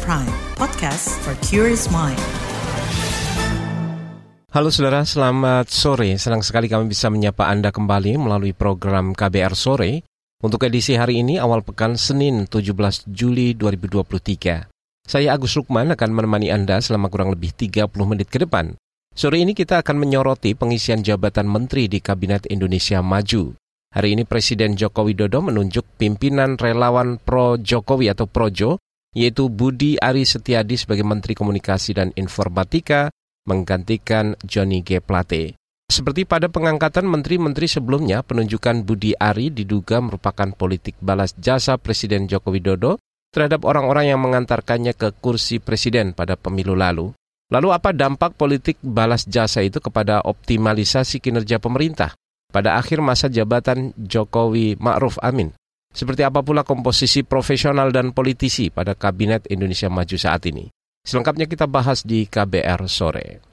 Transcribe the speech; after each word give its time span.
Prime, 0.00 0.32
podcast 0.56 1.12
for 1.20 1.36
curious 1.44 1.92
mind. 1.92 2.16
Halo 4.48 4.72
saudara, 4.72 5.04
selamat 5.04 5.68
sore. 5.68 6.16
Senang 6.16 6.40
sekali 6.40 6.64
kami 6.64 6.88
bisa 6.88 7.12
menyapa 7.12 7.44
Anda 7.44 7.68
kembali 7.68 8.16
melalui 8.16 8.56
program 8.56 9.12
KBR 9.12 9.52
Sore. 9.52 10.00
Untuk 10.40 10.64
edisi 10.64 10.96
hari 10.96 11.20
ini, 11.20 11.36
awal 11.36 11.60
pekan 11.60 12.00
Senin 12.00 12.48
17 12.48 13.04
Juli 13.12 13.52
2023. 13.52 14.72
Saya 15.04 15.36
Agus 15.36 15.60
Lukman 15.60 15.92
akan 15.92 16.10
menemani 16.16 16.48
Anda 16.48 16.80
selama 16.80 17.12
kurang 17.12 17.28
lebih 17.28 17.52
30 17.52 17.92
menit 18.08 18.32
ke 18.32 18.40
depan. 18.40 18.72
Sore 19.12 19.44
ini 19.44 19.52
kita 19.52 19.84
akan 19.84 20.00
menyoroti 20.00 20.56
pengisian 20.56 21.04
jabatan 21.04 21.44
menteri 21.44 21.92
di 21.92 22.00
Kabinet 22.00 22.48
Indonesia 22.48 23.04
Maju. 23.04 23.52
Hari 23.92 24.16
ini 24.16 24.24
Presiden 24.24 24.72
Joko 24.72 25.04
Widodo 25.04 25.44
menunjuk 25.44 25.84
pimpinan 26.00 26.56
relawan 26.56 27.20
pro 27.20 27.60
Jokowi 27.60 28.08
atau 28.08 28.24
Projo, 28.24 28.80
yaitu 29.12 29.48
Budi 29.52 30.00
Ari 30.00 30.24
Setiadi 30.24 30.76
sebagai 30.76 31.04
Menteri 31.04 31.36
Komunikasi 31.36 31.96
dan 31.96 32.08
Informatika, 32.16 33.12
menggantikan 33.48 34.36
Johnny 34.44 34.80
G. 34.80 35.00
Plate. 35.00 35.56
Seperti 35.92 36.24
pada 36.24 36.48
pengangkatan 36.48 37.04
menteri-menteri 37.04 37.68
sebelumnya, 37.68 38.24
penunjukan 38.24 38.82
Budi 38.82 39.12
Ari 39.12 39.52
diduga 39.52 40.00
merupakan 40.00 40.48
politik 40.56 40.96
balas 41.04 41.36
jasa 41.36 41.76
Presiden 41.76 42.24
Joko 42.26 42.48
Widodo 42.48 42.96
terhadap 43.28 43.68
orang-orang 43.68 44.12
yang 44.12 44.20
mengantarkannya 44.20 44.96
ke 44.96 45.12
kursi 45.20 45.60
presiden 45.60 46.16
pada 46.16 46.36
pemilu 46.40 46.72
lalu. 46.72 47.12
Lalu 47.52 47.68
apa 47.76 47.92
dampak 47.92 48.40
politik 48.40 48.80
balas 48.80 49.28
jasa 49.28 49.60
itu 49.60 49.80
kepada 49.84 50.24
optimalisasi 50.24 51.20
kinerja 51.20 51.60
pemerintah? 51.60 52.16
pada 52.52 52.76
akhir 52.76 53.00
masa 53.00 53.32
jabatan 53.32 53.96
Jokowi 53.96 54.76
Ma'ruf 54.76 55.16
Amin. 55.24 55.56
Seperti 55.92 56.24
apa 56.24 56.40
pula 56.40 56.64
komposisi 56.64 57.20
profesional 57.20 57.92
dan 57.92 58.16
politisi 58.16 58.72
pada 58.72 58.96
Kabinet 58.96 59.44
Indonesia 59.52 59.92
Maju 59.92 60.16
saat 60.16 60.40
ini? 60.48 60.72
Selengkapnya 61.04 61.44
kita 61.44 61.68
bahas 61.68 62.00
di 62.00 62.24
KBR 62.24 62.88
sore. 62.88 63.44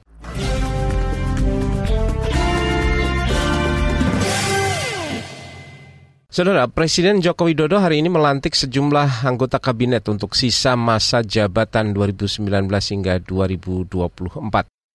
Saudara, 6.32 6.72
Presiden 6.72 7.20
Joko 7.20 7.52
Widodo 7.52 7.82
hari 7.82 8.00
ini 8.00 8.08
melantik 8.08 8.56
sejumlah 8.56 9.28
anggota 9.28 9.60
kabinet 9.60 10.08
untuk 10.08 10.38
sisa 10.38 10.80
masa 10.80 11.20
jabatan 11.20 11.92
2019 11.92 12.48
hingga 12.70 13.20
2024. 13.20 14.40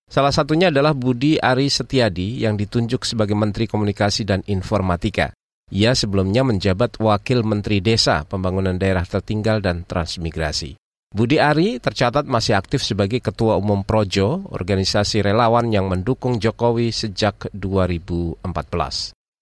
Salah 0.08 0.32
satunya 0.32 0.72
adalah 0.72 0.96
Budi 0.96 1.36
Ari 1.36 1.68
Setiadi 1.68 2.46
yang 2.46 2.56
ditunjuk 2.56 3.04
sebagai 3.04 3.36
Menteri 3.36 3.68
Komunikasi 3.68 4.24
dan 4.24 4.40
Informatika. 4.48 5.34
Ia 5.74 5.90
sebelumnya 5.98 6.46
menjabat 6.46 7.02
Wakil 7.02 7.42
Menteri 7.42 7.82
Desa, 7.82 8.22
Pembangunan 8.22 8.78
Daerah 8.78 9.02
Tertinggal 9.02 9.58
dan 9.58 9.82
Transmigrasi. 9.82 10.78
Budi 11.10 11.42
Ari 11.42 11.82
tercatat 11.82 12.22
masih 12.30 12.54
aktif 12.54 12.86
sebagai 12.86 13.18
Ketua 13.18 13.58
Umum 13.58 13.82
Projo, 13.82 14.46
organisasi 14.54 15.26
relawan 15.26 15.74
yang 15.74 15.90
mendukung 15.90 16.38
Jokowi 16.38 16.94
sejak 16.94 17.50
2014. 17.50 18.38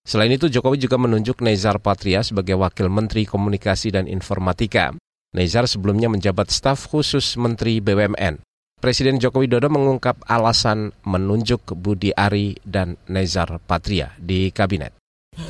Selain 0.09 0.33
itu, 0.33 0.49
Jokowi 0.49 0.81
juga 0.81 0.97
menunjuk 0.97 1.45
Nezar 1.45 1.77
Patria 1.85 2.25
sebagai 2.25 2.57
Wakil 2.57 2.89
Menteri 2.89 3.29
Komunikasi 3.29 3.93
dan 3.93 4.09
Informatika. 4.09 4.97
Nezar 5.37 5.69
sebelumnya 5.69 6.09
menjabat 6.09 6.49
staf 6.49 6.89
khusus 6.89 7.37
Menteri 7.37 7.85
BUMN. 7.85 8.41
Presiden 8.81 9.21
Joko 9.21 9.45
Widodo 9.45 9.69
mengungkap 9.69 10.25
alasan 10.27 10.97
menunjuk 11.05 11.77
Budi 11.77 12.11
Ari 12.17 12.57
dan 12.65 12.97
Nezar 13.07 13.61
Patria 13.63 14.17
di 14.17 14.49
kabinet. 14.49 15.02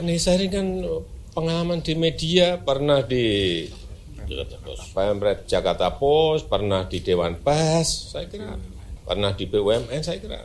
Nezar 0.02 0.42
ini 0.42 0.50
kan 0.50 0.66
pengalaman 1.30 1.78
di 1.78 1.94
media, 1.94 2.58
pernah 2.58 3.06
di 3.06 3.66
Pemret 4.94 5.46
Jakarta 5.46 5.94
Post, 5.94 6.50
pernah 6.50 6.86
di 6.86 6.98
Dewan 7.02 7.38
Pers, 7.38 8.10
saya 8.10 8.26
kira, 8.26 8.58
pernah 9.06 9.30
di 9.30 9.46
BUMN, 9.46 10.02
saya 10.02 10.18
kira 10.18 10.42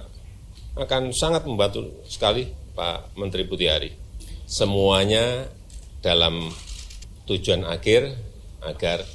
akan 0.77 1.09
sangat 1.09 1.49
membantu 1.49 2.05
sekali 2.05 2.49
Pak 2.49 3.17
Menteri 3.17 3.49
Budi 3.49 3.65
Ari. 3.65 3.89
Semuanya 4.45 5.49
dalam 6.05 6.53
tujuan 7.25 7.65
akhir 7.65 8.13
agar 8.61 9.05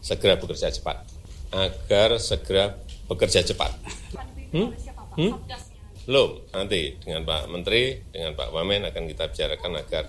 segera 0.00 0.40
bekerja 0.40 0.72
cepat, 0.72 1.04
agar 1.52 2.16
segera 2.20 2.72
bekerja 3.04 3.44
cepat. 3.44 3.72
Hmm? 4.48 4.72
Hmm? 5.16 5.32
Belum, 6.04 6.36
nanti 6.52 7.00
dengan 7.00 7.24
Pak 7.24 7.48
Menteri, 7.48 7.96
dengan 8.12 8.36
Pak 8.36 8.52
Wamen 8.52 8.84
akan 8.92 9.08
kita 9.08 9.24
bicarakan 9.32 9.80
agar, 9.80 10.04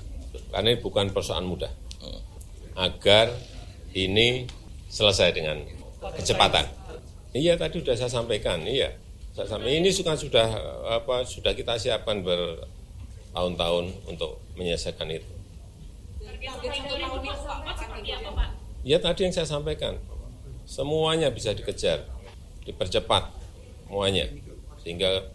karena 0.51 0.67
ini 0.75 0.79
bukan 0.83 1.15
persoalan 1.15 1.47
mudah, 1.47 1.71
agar 2.75 3.31
ini 3.95 4.43
selesai 4.91 5.31
dengan 5.31 5.63
kecepatan. 6.19 6.67
Iya 7.31 7.55
tadi 7.55 7.79
sudah 7.79 7.95
saya 7.95 8.11
sampaikan, 8.11 8.63
iya. 8.67 8.91
Saya 9.31 9.47
sampaikan, 9.47 9.79
ini 9.83 9.91
sudah 9.91 10.15
sudah 10.19 10.47
apa 10.99 11.23
sudah 11.23 11.55
kita 11.55 11.79
siapkan 11.79 12.19
bertahun-tahun 12.23 13.91
untuk 14.11 14.39
menyelesaikan 14.59 15.07
itu. 15.11 15.31
Ya 18.83 18.99
tadi 18.99 19.19
yang 19.23 19.33
saya 19.35 19.47
sampaikan, 19.47 19.95
semuanya 20.67 21.31
bisa 21.31 21.55
dikejar 21.55 22.03
dipercepat 22.65 23.29
semuanya 23.85 24.25
sehingga 24.81 25.29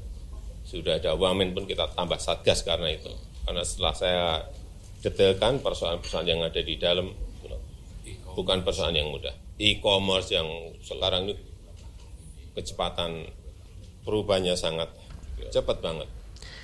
sudah 0.70 1.02
ada 1.02 1.18
wamen 1.18 1.50
pun 1.50 1.66
kita 1.66 1.90
tambah 1.98 2.22
satgas 2.22 2.62
karena 2.62 2.94
itu. 2.94 3.10
Karena 3.42 3.66
setelah 3.66 3.94
saya 3.98 4.26
detailkan 5.02 5.58
persoalan-persoalan 5.58 6.28
yang 6.30 6.42
ada 6.46 6.60
di 6.62 6.78
dalam 6.78 7.10
bukan 8.38 8.62
persoalan 8.62 8.94
yang 8.94 9.10
mudah. 9.10 9.34
E-commerce 9.58 10.30
yang 10.30 10.46
sekarang 10.80 11.28
ini 11.28 11.34
kecepatan 12.54 13.26
perubahannya 14.06 14.54
sangat 14.54 14.88
cepat 15.50 15.82
banget. 15.82 16.08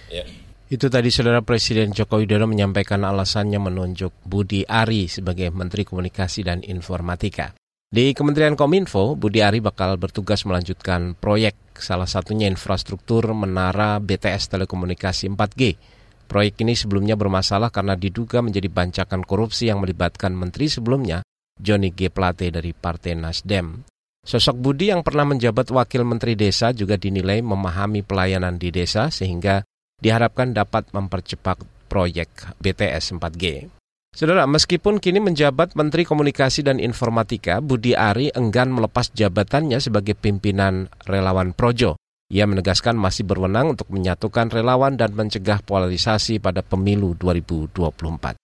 Ya. 0.08 0.24
Itu 0.66 0.90
tadi 0.90 1.14
saudara 1.14 1.42
Presiden 1.46 1.94
Joko 1.94 2.18
Widodo 2.18 2.46
menyampaikan 2.50 3.02
alasannya 3.06 3.58
menunjuk 3.58 4.10
Budi 4.26 4.66
Ari 4.66 5.06
sebagai 5.06 5.50
Menteri 5.54 5.86
Komunikasi 5.86 6.42
dan 6.42 6.62
Informatika. 6.66 7.54
Di 7.86 8.10
Kementerian 8.18 8.58
Kominfo, 8.58 9.14
Budi 9.14 9.46
Ari 9.46 9.62
bakal 9.62 9.94
bertugas 9.94 10.42
melanjutkan 10.42 11.14
proyek 11.14 11.54
salah 11.78 12.10
satunya 12.10 12.50
infrastruktur 12.50 13.30
menara 13.30 14.02
BTS 14.02 14.50
telekomunikasi 14.50 15.30
4G. 15.30 15.78
Proyek 16.26 16.66
ini 16.66 16.74
sebelumnya 16.74 17.14
bermasalah 17.14 17.70
karena 17.70 17.94
diduga 17.94 18.42
menjadi 18.42 18.66
bancakan 18.66 19.22
korupsi 19.22 19.70
yang 19.70 19.78
melibatkan 19.78 20.34
menteri 20.34 20.66
sebelumnya, 20.66 21.22
Johnny 21.54 21.94
G. 21.94 22.10
Plate 22.10 22.50
dari 22.50 22.74
Partai 22.74 23.14
Nasdem. 23.14 23.86
Sosok 24.26 24.58
Budi 24.58 24.90
yang 24.90 25.06
pernah 25.06 25.22
menjabat 25.22 25.70
wakil 25.70 26.02
menteri 26.02 26.34
desa 26.34 26.74
juga 26.74 26.98
dinilai 26.98 27.38
memahami 27.38 28.02
pelayanan 28.02 28.58
di 28.58 28.74
desa 28.74 29.14
sehingga 29.14 29.62
diharapkan 30.02 30.50
dapat 30.50 30.90
mempercepat 30.90 31.62
proyek 31.86 32.58
BTS 32.58 33.14
4G. 33.14 33.75
Saudara, 34.16 34.48
meskipun 34.48 34.96
kini 34.96 35.20
menjabat 35.20 35.76
Menteri 35.76 36.08
Komunikasi 36.08 36.64
dan 36.64 36.80
Informatika, 36.80 37.60
Budi 37.60 37.92
Ari 37.92 38.32
enggan 38.32 38.72
melepas 38.72 39.12
jabatannya 39.12 39.76
sebagai 39.76 40.16
pimpinan 40.16 40.88
relawan 41.04 41.52
Projo. 41.52 42.00
Ia 42.32 42.48
menegaskan 42.48 42.96
masih 42.96 43.28
berwenang 43.28 43.76
untuk 43.76 43.92
menyatukan 43.92 44.48
relawan 44.48 44.96
dan 44.96 45.12
mencegah 45.12 45.60
polarisasi 45.60 46.40
pada 46.40 46.64
pemilu 46.64 47.12
2024. 47.12 48.40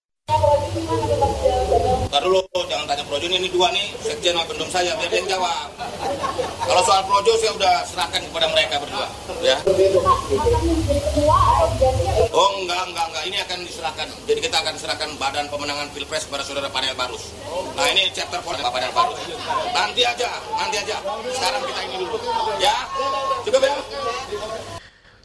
Ntar 2.04 2.20
dulu, 2.20 2.44
jangan 2.68 2.86
tanya 2.92 3.01
Projo 3.12 3.28
ini, 3.28 3.52
dua 3.52 3.68
nih, 3.76 3.92
sekjen 4.00 4.32
sama 4.32 4.48
pendum 4.48 4.64
saya, 4.72 4.96
biar 4.96 5.12
dia 5.12 5.36
jawab. 5.36 5.68
Kalau 6.64 6.80
soal 6.80 7.04
Projo 7.04 7.36
saya 7.36 7.52
udah 7.52 7.84
serahkan 7.84 8.24
kepada 8.24 8.48
mereka 8.48 8.80
berdua. 8.80 9.04
Ya. 9.44 9.60
Oh 12.32 12.48
enggak, 12.56 12.88
enggak, 12.88 13.06
enggak, 13.12 13.24
ini 13.28 13.36
akan 13.44 13.58
diserahkan. 13.68 14.08
Jadi 14.24 14.40
kita 14.40 14.56
akan 14.64 14.74
serahkan 14.80 15.12
badan 15.20 15.44
pemenangan 15.52 15.92
Pilpres 15.92 16.24
kepada 16.24 16.40
saudara 16.40 16.72
Panel 16.72 16.96
Barus. 16.96 17.37
Nah 17.76 17.84
ini 17.92 18.08
chapter 18.16 18.40
4 18.40 18.48
Pak 18.48 18.72
Panel 18.81 18.92
Barus. 18.96 19.20
Nanti 19.76 20.02
aja, 20.08 20.32
nanti 20.56 20.76
aja. 20.81 20.96
Sekarang 21.37 21.69
kita 21.69 21.81
ini 21.84 22.08
dulu. 22.08 22.16
Ya, 22.64 22.88
cukup 23.44 23.60
ya. 23.60 23.76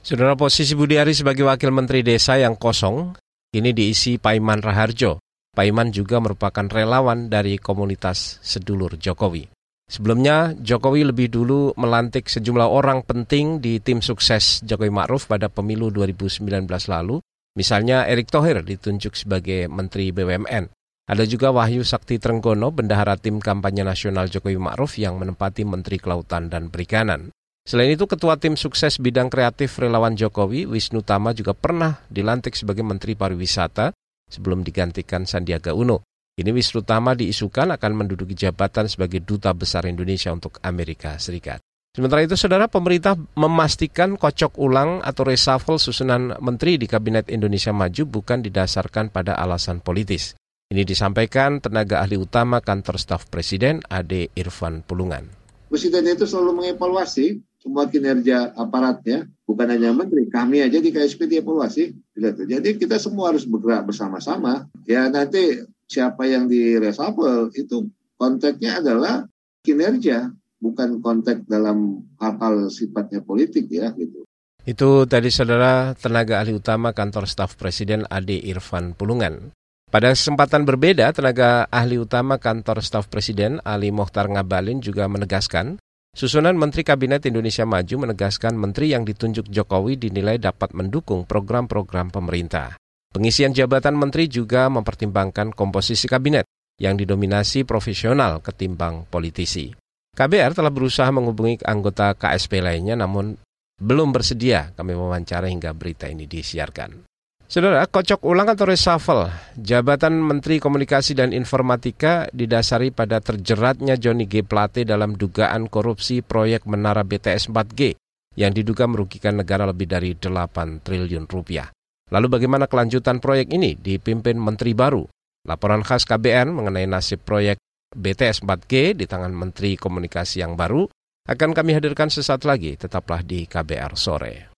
Saudara 0.03 0.35
posisi 0.35 0.75
Budi 0.75 0.99
Ari 0.99 1.15
sebagai 1.15 1.47
Wakil 1.47 1.71
Menteri 1.71 2.03
Desa 2.03 2.35
yang 2.35 2.59
kosong, 2.59 3.15
ini 3.55 3.71
diisi 3.71 4.19
Paiman 4.19 4.59
Raharjo. 4.59 5.23
Paiman 5.57 5.89
juga 5.89 6.21
merupakan 6.21 6.69
relawan 6.69 7.33
dari 7.33 7.57
komunitas 7.57 8.37
sedulur 8.45 8.93
Jokowi. 9.01 9.49
Sebelumnya, 9.89 10.53
Jokowi 10.53 11.09
lebih 11.09 11.33
dulu 11.33 11.73
melantik 11.73 12.29
sejumlah 12.29 12.69
orang 12.69 13.01
penting 13.01 13.57
di 13.57 13.81
tim 13.81 14.05
sukses 14.05 14.61
Jokowi 14.61 14.93
Ma'ruf 14.93 15.25
pada 15.25 15.49
pemilu 15.49 15.89
2019 15.89 16.69
lalu. 16.69 17.17
Misalnya 17.57 18.05
Erick 18.05 18.29
Thohir 18.29 18.61
ditunjuk 18.61 19.17
sebagai 19.17 19.65
Menteri 19.65 20.13
BUMN. 20.13 20.69
Ada 21.09 21.25
juga 21.25 21.49
Wahyu 21.49 21.81
Sakti 21.81 22.21
Trenggono, 22.21 22.69
bendahara 22.69 23.17
tim 23.17 23.41
kampanye 23.41 23.81
nasional 23.81 24.29
Jokowi 24.29 24.61
Ma'ruf 24.61 25.01
yang 25.01 25.17
menempati 25.17 25.65
Menteri 25.65 25.97
Kelautan 25.97 26.53
dan 26.53 26.69
Perikanan. 26.69 27.33
Selain 27.65 27.89
itu, 27.89 28.05
Ketua 28.05 28.37
Tim 28.37 28.53
Sukses 28.59 29.01
Bidang 29.01 29.33
Kreatif 29.33 29.81
Relawan 29.81 30.13
Jokowi, 30.13 30.69
Wisnu 30.69 31.01
Tama 31.01 31.33
juga 31.33 31.57
pernah 31.57 31.97
dilantik 32.13 32.53
sebagai 32.53 32.85
Menteri 32.85 33.17
Pariwisata 33.17 33.89
sebelum 34.27 34.61
digantikan 34.61 35.23
Sandiaga 35.23 35.73
Uno. 35.73 36.03
Ini 36.37 36.53
Wisnu 36.53 36.85
diisukan 37.17 37.73
akan 37.73 37.91
menduduki 37.97 38.37
jabatan 38.37 38.85
sebagai 38.85 39.25
Duta 39.25 39.57
Besar 39.57 39.89
Indonesia 39.89 40.29
untuk 40.29 40.61
Amerika 40.61 41.17
Serikat. 41.17 41.57
Sementara 41.97 42.21
itu, 42.21 42.37
saudara 42.37 42.69
pemerintah 42.69 43.17
memastikan 43.33 44.21
kocok 44.21 44.61
ulang 44.61 45.01
atau 45.01 45.25
reshuffle 45.25 45.81
susunan 45.81 46.37
menteri 46.37 46.77
di 46.77 46.85
Kabinet 46.85 47.25
Indonesia 47.33 47.73
Maju 47.73 48.05
bukan 48.05 48.45
didasarkan 48.45 49.09
pada 49.09 49.33
alasan 49.33 49.81
politis. 49.81 50.37
Ini 50.69 50.85
disampaikan 50.85 51.57
tenaga 51.57 52.05
ahli 52.05 52.21
utama 52.21 52.61
kantor 52.61 53.01
staf 53.01 53.25
Presiden 53.33 53.81
Ade 53.89 54.29
Irfan 54.37 54.85
Pulungan. 54.85 55.25
Presiden 55.73 56.05
itu 56.05 56.29
selalu 56.29 56.61
mengevaluasi 56.61 57.41
semua 57.57 57.89
kinerja 57.89 58.53
aparatnya, 58.53 59.25
bukan 59.49 59.67
hanya 59.73 59.89
menteri, 59.89 60.29
kami 60.29 60.61
aja 60.61 60.77
di 60.77 60.93
KSP 60.93 61.25
dievaluasi. 61.25 62.06
Jadi 62.17 62.81
kita 62.81 62.97
semua 62.97 63.29
harus 63.29 63.45
bergerak 63.45 63.93
bersama-sama. 63.93 64.65
Ya 64.89 65.05
nanti 65.07 65.61
siapa 65.85 66.25
yang 66.25 66.49
di 66.49 66.75
reshuffle 66.75 67.53
itu 67.53 67.85
konteksnya 68.17 68.81
adalah 68.81 69.29
kinerja, 69.61 70.33
bukan 70.57 70.99
konteks 70.99 71.45
dalam 71.45 72.01
hal-hal 72.17 72.73
sifatnya 72.73 73.21
politik 73.21 73.69
ya 73.69 73.93
gitu. 73.93 74.25
Itu 74.67 75.07
tadi 75.07 75.31
saudara 75.31 75.95
tenaga 75.95 76.43
ahli 76.43 76.57
utama 76.57 76.91
kantor 76.91 77.23
staf 77.29 77.55
presiden 77.55 78.03
Ade 78.11 78.35
Irfan 78.35 78.97
Pulungan. 78.97 79.55
Pada 79.87 80.11
kesempatan 80.11 80.67
berbeda, 80.67 81.15
tenaga 81.15 81.63
ahli 81.71 81.95
utama 81.95 82.35
kantor 82.35 82.83
staf 82.83 83.07
presiden 83.07 83.63
Ali 83.63 83.95
Mohtar 83.95 84.27
Ngabalin 84.27 84.83
juga 84.83 85.07
menegaskan, 85.07 85.79
susunan 86.17 86.57
Menteri 86.57 86.81
Kabinet 86.81 87.29
Indonesia 87.29 87.61
Maju 87.61 88.09
menegaskan 88.09 88.57
menteri 88.57 88.89
yang 88.89 89.05
ditunjuk 89.05 89.53
Jokowi 89.53 90.01
dinilai 90.01 90.41
dapat 90.41 90.73
mendukung 90.73 91.29
program-program 91.29 92.09
pemerintah. 92.09 92.73
Pengisian 93.13 93.53
jabatan 93.53 93.93
menteri 93.93 94.25
juga 94.25 94.65
mempertimbangkan 94.73 95.53
komposisi 95.53 96.09
kabinet 96.09 96.49
yang 96.81 96.97
didominasi 96.97 97.69
profesional 97.69 98.41
ketimbang 98.41 99.05
politisi. 99.05 99.69
KBR 100.17 100.57
telah 100.57 100.73
berusaha 100.73 101.09
menghubungi 101.13 101.61
anggota 101.61 102.17
KSP 102.17 102.65
lainnya 102.65 102.97
namun 102.97 103.37
belum 103.77 104.09
bersedia 104.09 104.73
kami 104.73 104.97
wawancara 104.97 105.45
hingga 105.45 105.77
berita 105.77 106.09
ini 106.09 106.25
disiarkan. 106.25 107.05
Saudara, 107.47 107.87
kocok 107.87 108.27
ulang 108.27 108.51
atau 108.51 108.67
reshuffle 108.67 109.31
jabatan 109.55 110.19
Menteri 110.19 110.59
Komunikasi 110.59 111.15
dan 111.15 111.31
Informatika 111.31 112.27
didasari 112.35 112.91
pada 112.91 113.23
terjeratnya 113.23 113.95
Johnny 113.95 114.27
G. 114.27 114.43
Plate 114.43 114.83
dalam 114.83 115.15
dugaan 115.15 115.71
korupsi 115.71 116.19
proyek 116.19 116.67
menara 116.67 117.07
BTS 117.07 117.47
4G 117.47 117.95
yang 118.35 118.51
diduga 118.51 118.83
merugikan 118.91 119.39
negara 119.39 119.63
lebih 119.63 119.87
dari 119.87 120.11
8 120.11 120.83
triliun 120.83 121.23
rupiah. 121.23 121.71
Lalu 122.11 122.27
bagaimana 122.35 122.67
kelanjutan 122.67 123.23
proyek 123.23 123.47
ini 123.55 123.79
dipimpin 123.79 124.35
Menteri 124.35 124.75
baru? 124.75 125.07
Laporan 125.47 125.87
khas 125.87 126.03
KBN 126.03 126.51
mengenai 126.51 126.83
nasib 126.83 127.23
proyek 127.23 127.63
BTS 127.95 128.43
4G 128.43 128.91
di 128.91 129.07
tangan 129.07 129.31
Menteri 129.31 129.79
Komunikasi 129.79 130.43
yang 130.43 130.59
baru 130.59 130.83
akan 131.31 131.55
kami 131.55 131.79
hadirkan 131.79 132.11
sesaat 132.11 132.43
lagi. 132.43 132.75
Tetaplah 132.75 133.23
di 133.23 133.47
KBR 133.47 133.95
Sore. 133.95 134.56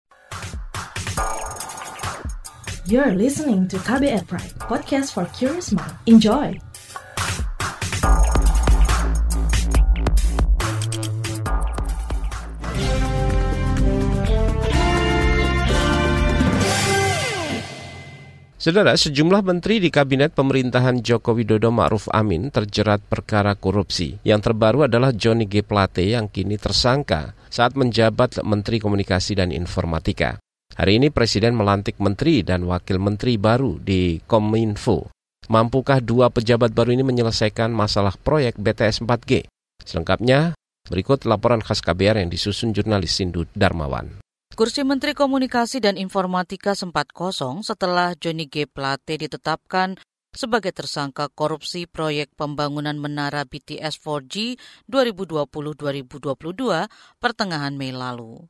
You're 2.88 3.12
listening 3.12 3.68
to 3.68 3.76
KBR 3.84 4.24
Pride, 4.24 4.56
podcast 4.64 5.12
for 5.12 5.28
curious 5.36 5.76
mind. 5.76 5.92
Enjoy! 6.08 6.56
Saudara, 18.56 18.96
sejumlah 18.96 19.44
menteri 19.44 19.84
di 19.84 19.92
kabinet 19.92 20.32
pemerintahan 20.32 21.04
Joko 21.04 21.36
Widodo 21.36 21.68
Ma'ruf 21.68 22.08
Amin 22.16 22.48
terjerat 22.48 23.04
perkara 23.04 23.52
korupsi. 23.52 24.16
Yang 24.24 24.48
terbaru 24.48 24.88
adalah 24.88 25.12
Johnny 25.12 25.44
G. 25.44 25.60
Plate 25.60 26.08
yang 26.08 26.32
kini 26.32 26.56
tersangka 26.56 27.36
saat 27.52 27.76
menjabat 27.76 28.40
Menteri 28.48 28.80
Komunikasi 28.80 29.36
dan 29.36 29.52
Informatika. 29.52 30.40
Hari 30.78 31.02
ini 31.02 31.10
Presiden 31.10 31.58
melantik 31.58 31.98
menteri 31.98 32.46
dan 32.46 32.62
wakil 32.62 33.02
menteri 33.02 33.34
baru 33.34 33.82
di 33.82 34.22
Kominfo. 34.22 35.10
Mampukah 35.50 35.98
dua 35.98 36.30
pejabat 36.30 36.70
baru 36.70 36.94
ini 36.94 37.02
menyelesaikan 37.02 37.74
masalah 37.74 38.14
proyek 38.14 38.54
BTS 38.54 39.02
4G? 39.02 39.50
Selengkapnya, 39.82 40.54
berikut 40.86 41.26
laporan 41.26 41.66
khas 41.66 41.82
KBR 41.82 42.22
yang 42.22 42.30
disusun 42.30 42.70
jurnalis 42.70 43.10
Sindu 43.10 43.50
Darmawan. 43.58 44.22
Kursi 44.54 44.86
Menteri 44.86 45.18
Komunikasi 45.18 45.82
dan 45.82 45.98
Informatika 45.98 46.78
sempat 46.78 47.10
kosong 47.10 47.66
setelah 47.66 48.14
Johnny 48.14 48.46
G. 48.46 48.70
Plate 48.70 49.18
ditetapkan 49.18 49.98
sebagai 50.30 50.70
tersangka 50.70 51.26
korupsi 51.26 51.90
proyek 51.90 52.30
pembangunan 52.38 52.94
menara 52.94 53.42
BTS 53.42 53.98
4G 53.98 54.54
2020-2022 54.86 56.38
pertengahan 57.18 57.74
Mei 57.74 57.90
lalu. 57.90 58.46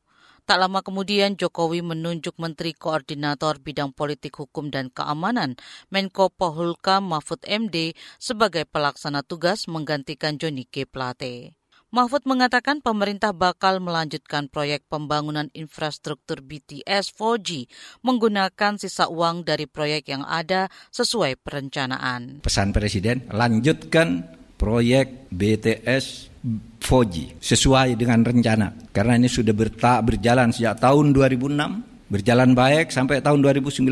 Tak 0.49 0.65
lama 0.65 0.81
kemudian 0.81 1.37
Jokowi 1.37 1.85
menunjuk 1.85 2.41
Menteri 2.41 2.73
Koordinator 2.73 3.61
Bidang 3.61 3.93
Politik 3.93 4.41
Hukum 4.41 4.73
dan 4.73 4.89
Keamanan 4.89 5.61
Menko 5.93 6.33
Pohulkam 6.33 7.05
Mahfud 7.05 7.45
MD 7.45 7.93
sebagai 8.17 8.65
pelaksana 8.65 9.21
tugas 9.21 9.69
menggantikan 9.69 10.41
Johnny 10.41 10.65
G. 10.65 10.89
Plate. 10.89 11.53
Mahfud 11.93 12.25
mengatakan 12.25 12.81
pemerintah 12.81 13.37
bakal 13.37 13.85
melanjutkan 13.85 14.49
proyek 14.49 14.89
pembangunan 14.89 15.53
infrastruktur 15.53 16.41
BTS 16.41 17.13
4G 17.13 17.69
menggunakan 18.01 18.81
sisa 18.81 19.13
uang 19.13 19.45
dari 19.45 19.69
proyek 19.69 20.09
yang 20.09 20.25
ada 20.25 20.73
sesuai 20.97 21.45
perencanaan. 21.45 22.41
Pesan 22.41 22.73
Presiden, 22.73 23.29
lanjutkan 23.29 24.25
proyek 24.57 25.29
BTS 25.29 26.28
4G 26.45 27.41
sesuai 27.43 27.99
dengan 27.99 28.23
rencana. 28.23 28.75
Karena 28.95 29.19
ini 29.19 29.27
sudah 29.27 29.55
berjalan 30.03 30.55
sejak 30.55 30.79
tahun 30.83 31.13
2006 31.15 31.89
berjalan 32.09 32.57
baik 32.57 32.89
sampai 32.89 33.21
tahun 33.21 33.45
2019 33.45 33.85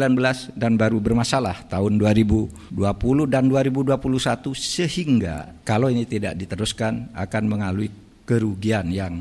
dan 0.56 0.80
baru 0.80 1.04
bermasalah 1.04 1.68
tahun 1.68 2.00
2020 2.00 2.72
dan 3.28 3.44
2021 3.52 3.92
sehingga 4.56 5.52
kalau 5.60 5.92
ini 5.92 6.08
tidak 6.08 6.32
diteruskan 6.40 7.12
akan 7.12 7.44
mengalami 7.44 7.92
kerugian 8.24 8.88
yang 8.88 9.20